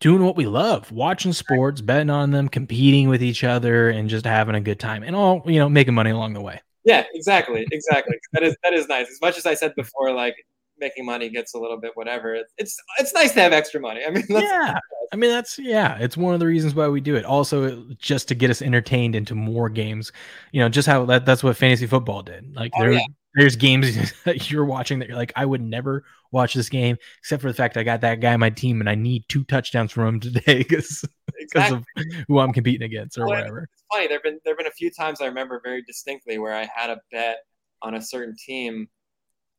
[0.00, 4.24] doing what we love, watching sports, betting on them, competing with each other, and just
[4.24, 6.60] having a good time, and all you know, making money along the way.
[6.84, 8.16] Yeah, exactly, exactly.
[8.32, 9.08] that is that is nice.
[9.10, 10.36] As much as I said before, like
[10.78, 12.34] making money gets a little bit whatever.
[12.58, 14.02] It's it's nice to have extra money.
[14.06, 14.78] I mean, yeah,
[15.12, 17.24] I mean that's yeah, it's one of the reasons why we do it.
[17.24, 20.12] Also, just to get us entertained into more games.
[20.52, 22.54] You know, just how that, that's what fantasy football did.
[22.54, 23.04] Like oh, there, yeah.
[23.34, 27.42] There's games that you're watching that you're like, I would never watch this game except
[27.42, 29.92] for the fact I got that guy on my team and I need two touchdowns
[29.92, 31.04] from him today because
[31.38, 31.78] exactly.
[31.78, 31.84] of
[32.28, 33.68] who I'm competing against or well, whatever.
[33.72, 34.08] It's funny.
[34.08, 37.00] There've been there've been a few times I remember very distinctly where I had a
[37.12, 37.38] bet
[37.82, 38.88] on a certain team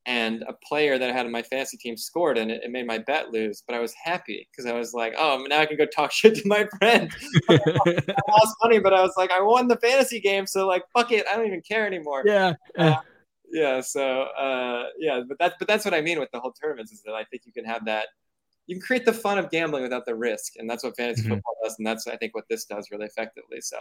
[0.08, 2.86] and a player that I had in my fantasy team scored and it, it made
[2.86, 3.64] my bet lose.
[3.68, 6.36] But I was happy because I was like, oh, now I can go talk shit
[6.36, 7.12] to my friend.
[7.50, 7.60] I
[8.30, 11.26] lost money, but I was like, I won the fantasy game, so like, fuck it,
[11.32, 12.24] I don't even care anymore.
[12.26, 12.54] Yeah.
[12.78, 12.96] Uh,
[13.56, 13.80] yeah.
[13.80, 17.02] So uh, yeah, but that's but that's what I mean with the whole tournaments is
[17.04, 18.08] that I think you can have that.
[18.68, 21.36] You can create the fun of gambling without the risk, and that's what fantasy mm-hmm.
[21.36, 23.62] football does, and that's I think what this does really effectively.
[23.62, 23.78] So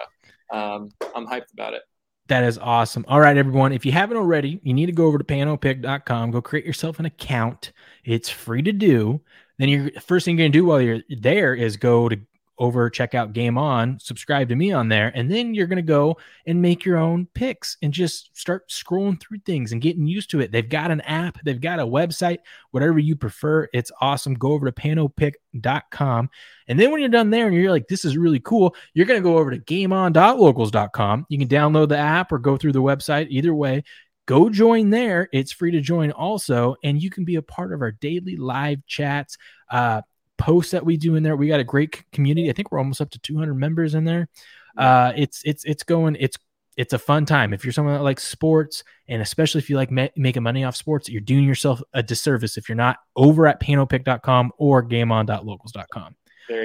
[0.53, 1.83] um, I'm hyped about it.
[2.29, 3.05] That is awesome.
[3.09, 3.73] All right, everyone.
[3.73, 7.05] If you haven't already, you need to go over to panopick.com, go create yourself an
[7.05, 7.73] account.
[8.05, 9.21] It's free to do.
[9.59, 12.19] Then your first thing you're gonna do while you're there is go to
[12.59, 15.83] over check out game on subscribe to me on there and then you're going to
[15.83, 20.31] go and make your own picks and just start scrolling through things and getting used
[20.31, 22.39] to it they've got an app they've got a website
[22.71, 26.31] whatever you prefer it's awesome go over to panopick.com
[26.69, 29.21] and then when you're done there and you're like this is really cool you're going
[29.21, 33.27] to go over to gameon.locals.com you can download the app or go through the website
[33.31, 33.83] either way
[34.27, 35.29] go join there.
[35.33, 38.85] It's free to join also, and you can be a part of our daily live
[38.87, 39.37] chats.
[39.71, 40.03] Uh,
[40.39, 41.37] posts that we do in there.
[41.37, 42.51] We got a great community.
[42.51, 44.29] I think we're almost up to 200 members in there.
[44.77, 46.17] Uh, it's it's it's going.
[46.19, 46.37] It's
[46.77, 47.53] it's a fun time.
[47.53, 50.77] If you're someone that likes sports, and especially if you like ma- making money off
[50.77, 56.17] sports, you're doing yourself a disservice if you're not over at panopick.com or gameon.locals.com.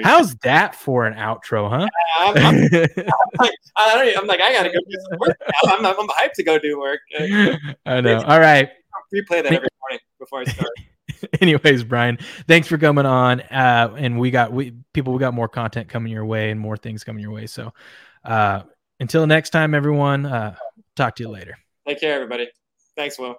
[0.04, 1.88] How's that for an outro, huh?
[2.20, 2.70] I'm, I'm,
[3.40, 5.38] I'm, I am like, I gotta go do some work.
[5.40, 5.76] Now.
[5.76, 7.00] I'm, I'm hyped to go do work.
[7.86, 8.22] I know.
[8.22, 8.70] All right.
[9.14, 10.72] Replay that every morning before I start.
[11.42, 12.18] anyways, Brian,
[12.48, 13.42] thanks for coming on.
[13.42, 16.78] Uh, and we got we people, we got more content coming your way and more
[16.78, 17.48] things coming your way.
[17.48, 17.74] So
[18.24, 18.64] uh,
[19.00, 20.56] until next time, everyone, uh,
[20.96, 21.58] talk to you later.
[21.88, 22.50] Take care, everybody.
[22.96, 23.38] Thanks, Will.